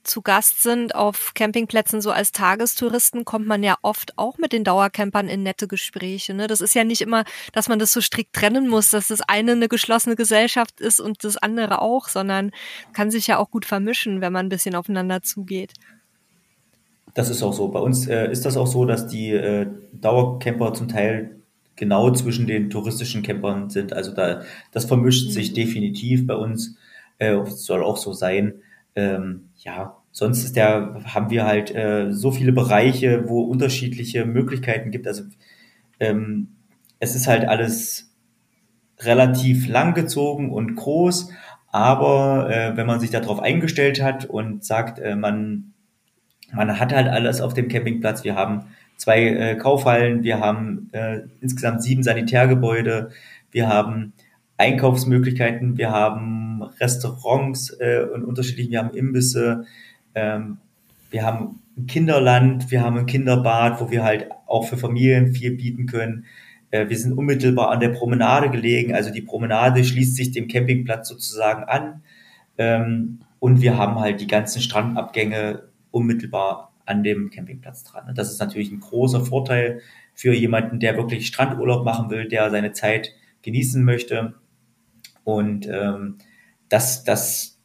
[0.04, 4.62] zu Gast sind auf Campingplätzen so als Tagestouristen, kommt man ja oft auch mit den
[4.62, 6.32] Dauercampern in nette Gespräche.
[6.32, 6.46] Ne?
[6.46, 9.52] Das ist ja nicht immer, dass man das so strikt trennen muss, dass das eine
[9.52, 12.52] eine geschlossene Gesellschaft ist und das andere auch, sondern
[12.92, 15.72] kann sich ja auch gut vermischen, wenn man ein bisschen aufeinander zugeht.
[17.16, 17.68] Das ist auch so.
[17.68, 21.40] Bei uns äh, ist das auch so, dass die äh, Dauercamper zum Teil
[21.74, 23.94] genau zwischen den touristischen Campern sind.
[23.94, 25.30] Also da, das vermischt mhm.
[25.30, 26.76] sich definitiv bei uns.
[27.16, 28.56] Äh, soll auch so sein.
[28.94, 34.90] Ähm, ja, sonst ist der, haben wir halt äh, so viele Bereiche, wo unterschiedliche Möglichkeiten
[34.90, 35.06] gibt.
[35.06, 35.22] Also
[35.98, 36.48] ähm,
[36.98, 38.14] es ist halt alles
[38.98, 41.30] relativ langgezogen und groß,
[41.72, 45.72] aber äh, wenn man sich darauf eingestellt hat und sagt, äh, man
[46.52, 48.24] man hat halt alles auf dem Campingplatz.
[48.24, 48.66] Wir haben
[48.96, 53.10] zwei äh, Kaufhallen, wir haben äh, insgesamt sieben Sanitärgebäude,
[53.50, 54.12] wir haben
[54.58, 59.64] Einkaufsmöglichkeiten, wir haben Restaurants äh, und unterschiedliche, wir haben Imbisse,
[60.14, 60.58] ähm,
[61.10, 65.52] wir haben ein Kinderland, wir haben ein Kinderbad, wo wir halt auch für Familien viel
[65.52, 66.24] bieten können.
[66.70, 71.08] Äh, wir sind unmittelbar an der Promenade gelegen, also die Promenade schließt sich dem Campingplatz
[71.08, 72.02] sozusagen an.
[72.56, 75.62] Ähm, und wir haben halt die ganzen Strandabgänge
[75.96, 78.14] unmittelbar an dem Campingplatz dran.
[78.14, 79.80] Das ist natürlich ein großer Vorteil
[80.14, 84.34] für jemanden, der wirklich Strandurlaub machen will, der seine Zeit genießen möchte.
[85.24, 86.18] Und ähm,
[86.68, 87.58] das, das,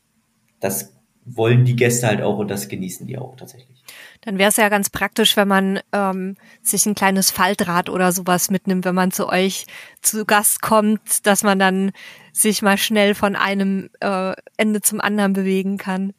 [0.60, 3.84] das wollen die Gäste halt auch und das genießen die auch tatsächlich.
[4.22, 8.50] Dann wäre es ja ganz praktisch, wenn man ähm, sich ein kleines Faltrad oder sowas
[8.50, 9.66] mitnimmt, wenn man zu euch
[10.02, 11.92] zu Gast kommt, dass man dann
[12.32, 16.14] sich mal schnell von einem äh, Ende zum anderen bewegen kann.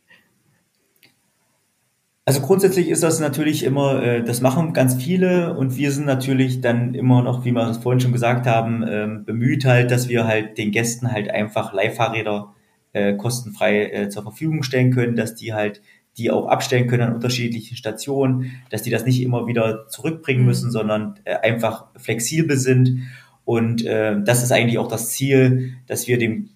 [2.24, 6.60] Also grundsätzlich ist das natürlich immer, äh, das machen ganz viele und wir sind natürlich
[6.60, 10.26] dann immer noch, wie wir es vorhin schon gesagt haben, ähm, bemüht halt, dass wir
[10.26, 12.54] halt den Gästen halt einfach Leihfahrräder
[12.92, 15.82] äh, kostenfrei äh, zur Verfügung stellen können, dass die halt
[16.18, 20.46] die auch abstellen können an unterschiedlichen Stationen, dass die das nicht immer wieder zurückbringen mhm.
[20.46, 23.08] müssen, sondern äh, einfach flexibel sind.
[23.44, 26.50] Und äh, das ist eigentlich auch das Ziel, dass wir dem,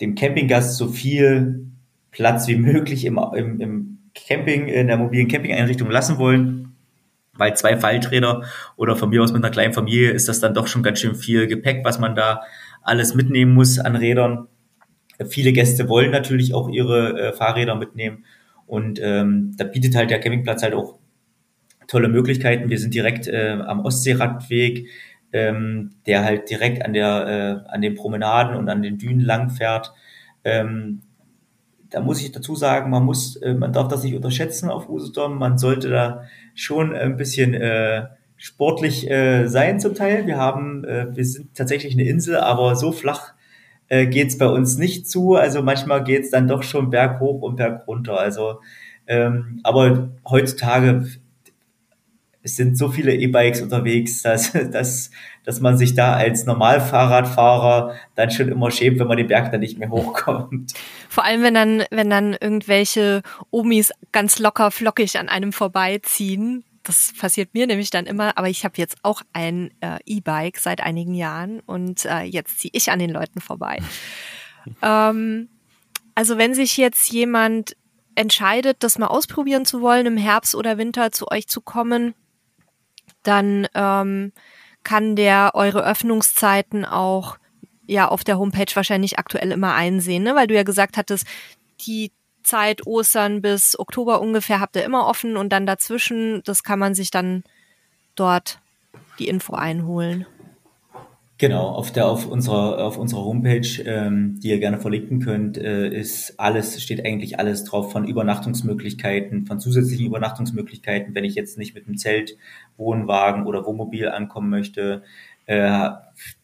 [0.00, 1.66] dem Campinggast so viel
[2.10, 6.76] Platz wie möglich im, im, im Camping, in der mobilen Campingeinrichtung lassen wollen,
[7.34, 8.42] weil zwei Falträder
[8.76, 11.14] oder von mir aus mit einer kleinen Familie ist das dann doch schon ganz schön
[11.14, 12.42] viel Gepäck, was man da
[12.82, 14.48] alles mitnehmen muss an Rädern.
[15.28, 18.24] Viele Gäste wollen natürlich auch ihre äh, Fahrräder mitnehmen
[18.66, 20.98] und ähm, da bietet halt der Campingplatz halt auch
[21.86, 22.70] tolle Möglichkeiten.
[22.70, 24.88] Wir sind direkt äh, am Ostseeradweg,
[25.32, 29.50] ähm, der halt direkt an der äh, an den Promenaden und an den Dünen lang
[29.50, 29.92] fährt.
[30.44, 31.02] Ähm,
[31.92, 35.38] da muss ich dazu sagen, man muss, äh, man darf das nicht unterschätzen auf Usedom.
[35.38, 36.24] Man sollte da
[36.54, 40.26] schon ein bisschen äh, sportlich äh, sein zum Teil.
[40.26, 43.34] Wir haben, äh, wir sind tatsächlich eine Insel, aber so flach
[43.88, 45.34] äh, geht's bei uns nicht zu.
[45.34, 48.18] Also manchmal geht's dann doch schon berghoch und bergunter.
[48.18, 48.60] Also
[49.06, 51.06] ähm, aber heutzutage
[52.42, 55.10] es sind so viele E-Bikes unterwegs, dass, dass,
[55.44, 59.60] dass man sich da als Normalfahrradfahrer dann schon immer schämt, wenn man den Berg dann
[59.60, 60.72] nicht mehr hochkommt.
[61.08, 66.64] Vor allem, wenn dann, wenn dann irgendwelche Omis ganz locker flockig an einem vorbeiziehen.
[66.82, 70.80] Das passiert mir nämlich dann immer, aber ich habe jetzt auch ein äh, E-Bike seit
[70.80, 73.78] einigen Jahren und äh, jetzt ziehe ich an den Leuten vorbei.
[74.82, 75.48] ähm,
[76.16, 77.76] also wenn sich jetzt jemand
[78.16, 82.14] entscheidet, das mal ausprobieren zu wollen, im Herbst oder Winter zu euch zu kommen,
[83.22, 84.32] dann ähm,
[84.84, 87.38] kann der eure Öffnungszeiten auch
[87.86, 90.34] ja auf der Homepage wahrscheinlich aktuell immer einsehen, ne?
[90.34, 91.26] weil du ja gesagt hattest,
[91.80, 92.12] die
[92.42, 96.94] Zeit Ostern bis Oktober ungefähr habt ihr immer offen und dann dazwischen, das kann man
[96.94, 97.44] sich dann
[98.14, 98.58] dort
[99.18, 100.26] die Info einholen.
[101.38, 105.88] Genau, auf der auf unserer auf unserer Homepage, ähm, die ihr gerne verlinken könnt, äh,
[105.88, 111.74] ist alles steht eigentlich alles drauf von Übernachtungsmöglichkeiten, von zusätzlichen Übernachtungsmöglichkeiten, wenn ich jetzt nicht
[111.74, 112.36] mit einem Zelt,
[112.76, 115.02] Wohnwagen oder Wohnmobil ankommen möchte.
[115.46, 115.90] Äh,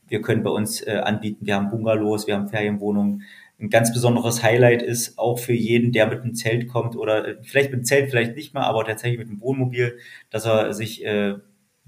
[0.08, 3.22] wir können bei uns äh, anbieten, wir haben Bungalows, wir haben Ferienwohnungen.
[3.60, 7.36] Ein ganz besonderes Highlight ist auch für jeden, der mit einem Zelt kommt oder äh,
[7.42, 9.98] vielleicht mit einem Zelt vielleicht nicht mal, aber tatsächlich mit einem Wohnmobil,
[10.30, 11.34] dass er sich äh,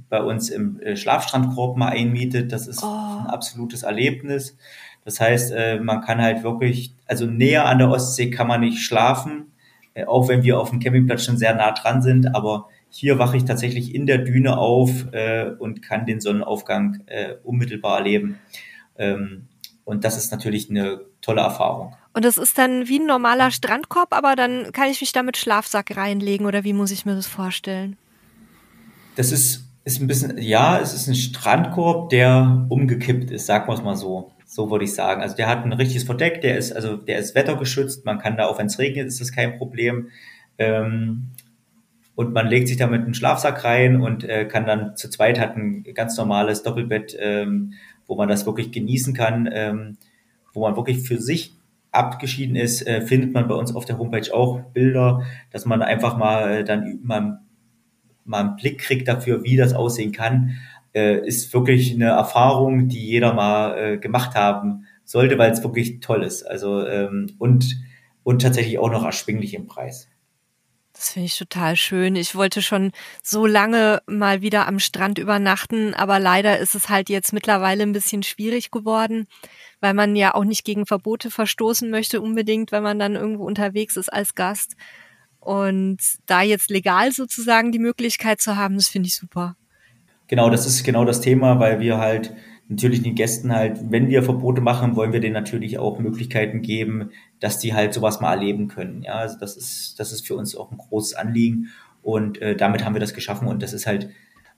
[0.09, 2.53] bei uns im äh, Schlafstrandkorb mal einmietet.
[2.53, 2.86] Das ist oh.
[2.86, 4.57] ein absolutes Erlebnis.
[5.05, 8.82] Das heißt, äh, man kann halt wirklich, also näher an der Ostsee kann man nicht
[8.82, 9.53] schlafen,
[9.94, 13.36] äh, auch wenn wir auf dem Campingplatz schon sehr nah dran sind, aber hier wache
[13.36, 15.07] ich tatsächlich in der Düne auf
[15.61, 17.05] und kann den Sonnenaufgang
[17.44, 18.40] unmittelbar erleben.
[18.98, 19.46] Ähm,
[19.84, 21.94] und das ist natürlich eine tolle Erfahrung.
[22.12, 25.36] Und das ist dann wie ein normaler Strandkorb, aber dann kann ich mich da mit
[25.36, 27.96] Schlafsack reinlegen oder wie muss ich mir das vorstellen?
[29.16, 33.74] Das ist ist ein bisschen, ja, es ist ein Strandkorb, der umgekippt ist, sagen wir
[33.74, 34.32] es mal so.
[34.46, 35.22] So würde ich sagen.
[35.22, 38.46] Also der hat ein richtiges Verdeck, der ist, also der ist wettergeschützt, man kann da,
[38.46, 40.08] auch wenn es regnet, ist das kein Problem.
[40.58, 41.30] Ähm,
[42.16, 45.38] und man legt sich da mit einem Schlafsack rein und äh, kann dann zu zweit
[45.38, 47.74] hat ein ganz normales Doppelbett, ähm,
[48.06, 49.96] wo man das wirklich genießen kann, ähm,
[50.52, 51.54] wo man wirklich für sich
[51.92, 56.16] abgeschieden ist, äh, findet man bei uns auf der Homepage auch Bilder, dass man einfach
[56.18, 57.40] mal äh, dann mal
[58.30, 60.56] mal einen Blick kriegt dafür, wie das aussehen kann,
[60.94, 66.00] äh, ist wirklich eine Erfahrung, die jeder mal äh, gemacht haben sollte, weil es wirklich
[66.00, 66.44] toll ist.
[66.44, 67.76] Also ähm, und
[68.22, 70.08] und tatsächlich auch noch erschwinglich im Preis.
[70.92, 72.14] Das finde ich total schön.
[72.16, 77.08] Ich wollte schon so lange mal wieder am Strand übernachten, aber leider ist es halt
[77.08, 79.26] jetzt mittlerweile ein bisschen schwierig geworden,
[79.80, 83.96] weil man ja auch nicht gegen Verbote verstoßen möchte unbedingt, wenn man dann irgendwo unterwegs
[83.96, 84.74] ist als Gast.
[85.41, 89.57] Und da jetzt legal sozusagen die Möglichkeit zu haben, das finde ich super.
[90.28, 92.34] Genau, das ist genau das Thema, weil wir halt
[92.68, 97.11] natürlich den Gästen halt, wenn wir Verbote machen, wollen wir denen natürlich auch Möglichkeiten geben,
[97.41, 99.03] dass die halt sowas mal erleben können.
[99.03, 101.68] Ja, also das ist, das ist für uns auch ein großes Anliegen.
[102.03, 103.49] Und äh, damit haben wir das geschaffen.
[103.49, 104.11] Und das ist halt,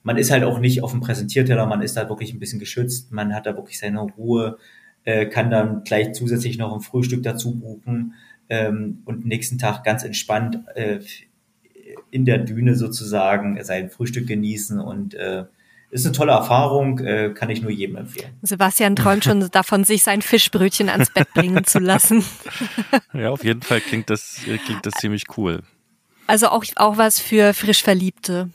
[0.02, 3.12] man ist halt auch nicht auf dem Präsentierteller, man ist da wirklich ein bisschen geschützt,
[3.12, 4.58] man hat da wirklich seine Ruhe,
[5.04, 8.14] äh, kann dann gleich zusätzlich noch ein Frühstück dazu buchen
[8.48, 11.00] ähm, und nächsten Tag ganz entspannt äh,
[12.10, 15.44] in der Düne sozusagen sein Frühstück genießen und äh,
[15.90, 18.32] ist eine tolle Erfahrung, äh, kann ich nur jedem empfehlen.
[18.40, 22.24] Sebastian träumt schon davon, sich sein Fischbrötchen ans Bett bringen zu lassen.
[23.14, 25.62] Ja, auf jeden Fall klingt das, klingt das ziemlich cool.
[26.26, 28.48] Also auch, auch was für frisch Verliebte.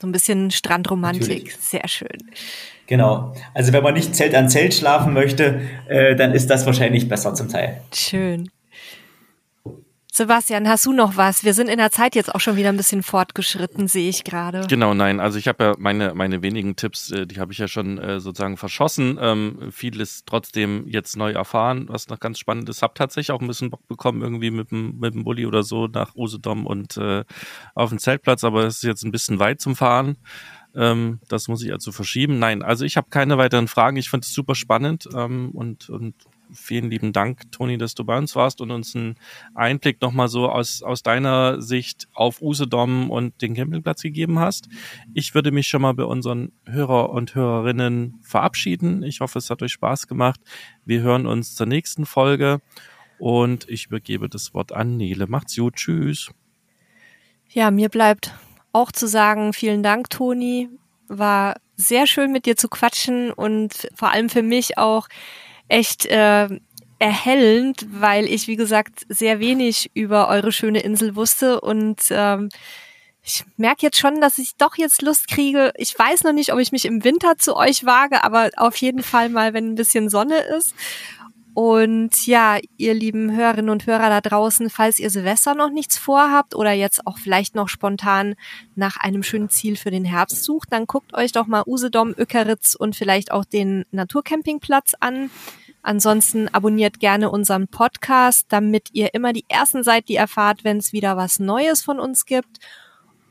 [0.00, 1.28] So ein bisschen Strandromantik.
[1.28, 1.56] Natürlich.
[1.56, 2.30] Sehr schön.
[2.86, 3.34] Genau.
[3.52, 7.34] Also wenn man nicht Zelt an Zelt schlafen möchte, äh, dann ist das wahrscheinlich besser
[7.34, 7.82] zum Teil.
[7.92, 8.50] Schön.
[10.20, 11.44] Sebastian, hast du noch was?
[11.44, 14.66] Wir sind in der Zeit jetzt auch schon wieder ein bisschen fortgeschritten, sehe ich gerade.
[14.68, 15.18] Genau, nein.
[15.18, 18.20] Also ich habe ja meine, meine wenigen Tipps, äh, die habe ich ja schon äh,
[18.20, 19.18] sozusagen verschossen.
[19.18, 22.82] Ähm, vieles trotzdem jetzt neu erfahren, was noch ganz spannend ist.
[22.82, 25.86] Hab tatsächlich auch ein bisschen Bock bekommen, irgendwie mit dem, mit dem Bulli oder so
[25.86, 27.24] nach Usedom und äh,
[27.74, 30.18] auf den Zeltplatz, aber es ist jetzt ein bisschen weit zum Fahren.
[30.74, 32.38] Ähm, das muss ich also verschieben.
[32.38, 33.96] Nein, also ich habe keine weiteren Fragen.
[33.96, 36.14] Ich fand es super spannend ähm, und, und
[36.52, 39.16] vielen lieben Dank, Toni, dass du bei uns warst und uns einen
[39.54, 44.68] Einblick nochmal so aus, aus deiner Sicht auf Usedom und den Campingplatz gegeben hast.
[45.14, 49.02] Ich würde mich schon mal bei unseren Hörer und Hörerinnen verabschieden.
[49.02, 50.40] Ich hoffe, es hat euch Spaß gemacht.
[50.84, 52.60] Wir hören uns zur nächsten Folge
[53.18, 55.26] und ich übergebe das Wort an Nele.
[55.26, 55.76] Macht's gut.
[55.76, 56.30] Tschüss.
[57.48, 58.34] Ja, mir bleibt
[58.72, 60.68] auch zu sagen, vielen Dank, Toni.
[61.08, 65.08] War sehr schön mit dir zu quatschen und vor allem für mich auch
[65.70, 66.48] echt äh,
[66.98, 72.50] erhellend, weil ich, wie gesagt, sehr wenig über eure schöne Insel wusste und ähm,
[73.22, 75.72] ich merke jetzt schon, dass ich doch jetzt Lust kriege.
[75.76, 79.02] Ich weiß noch nicht, ob ich mich im Winter zu euch wage, aber auf jeden
[79.02, 80.74] Fall mal, wenn ein bisschen Sonne ist.
[81.52, 86.54] Und ja, ihr lieben Hörerinnen und Hörer da draußen, falls ihr Silvester noch nichts vorhabt
[86.54, 88.34] oder jetzt auch vielleicht noch spontan
[88.76, 92.76] nach einem schönen Ziel für den Herbst sucht, dann guckt euch doch mal Usedom, Öckeritz
[92.76, 95.30] und vielleicht auch den Naturcampingplatz an.
[95.82, 100.92] Ansonsten abonniert gerne unseren Podcast, damit ihr immer die Ersten seid, die erfahrt, wenn es
[100.92, 102.58] wieder was Neues von uns gibt.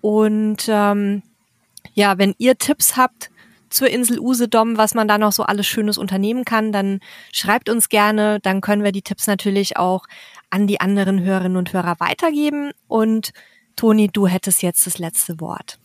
[0.01, 1.21] Und ähm,
[1.93, 3.29] ja, wenn ihr Tipps habt
[3.69, 6.99] zur Insel Usedom, was man da noch so alles Schönes unternehmen kann, dann
[7.31, 8.39] schreibt uns gerne.
[8.41, 10.05] Dann können wir die Tipps natürlich auch
[10.49, 12.71] an die anderen Hörerinnen und Hörer weitergeben.
[12.87, 13.31] Und
[13.75, 15.79] Toni, du hättest jetzt das letzte Wort.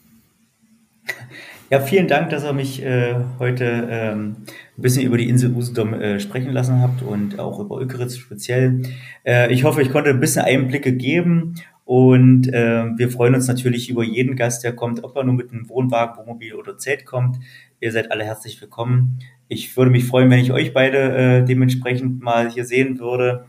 [1.71, 4.37] Ja, vielen Dank, dass ihr mich äh, heute ähm,
[4.77, 8.83] ein bisschen über die Insel Usedom äh, sprechen lassen habt und auch über Ökeritz speziell.
[9.25, 11.55] Äh, ich hoffe, ich konnte ein bisschen Einblicke geben
[11.87, 15.53] und äh, wir freuen uns natürlich über jeden Gast, der kommt, ob er nur mit
[15.53, 17.39] einem Wohnwagen, Wohnmobil oder Zelt kommt.
[17.81, 19.21] Ihr seid alle herzlich willkommen.
[19.49, 23.47] Ich würde mich freuen, wenn ich euch beide äh, dementsprechend mal hier sehen würde.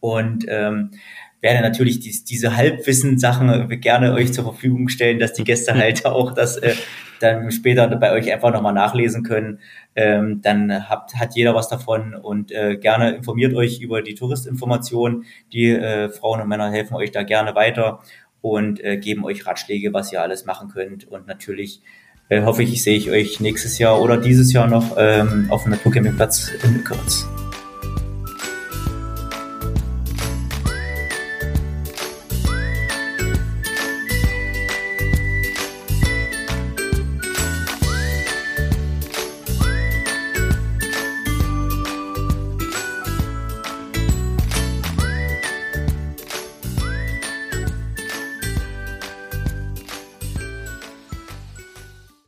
[0.00, 0.90] Und ähm,
[1.40, 6.32] werde natürlich dies, diese Halbwissen-Sachen gerne euch zur Verfügung stellen, dass die Gäste halt auch
[6.32, 6.74] das äh,
[7.20, 9.60] dann später bei euch einfach nochmal nachlesen können.
[9.94, 15.24] Ähm, dann habt, hat jeder was davon und äh, gerne informiert euch über die Touristinformation.
[15.52, 18.00] Die äh, Frauen und Männer helfen euch da gerne weiter
[18.40, 21.06] und äh, geben euch Ratschläge, was ihr alles machen könnt.
[21.06, 21.82] Und natürlich
[22.28, 25.72] äh, hoffe ich, sehe ich euch nächstes Jahr oder dieses Jahr noch ähm, auf dem
[25.72, 27.26] Naturcampingplatz in Kürz.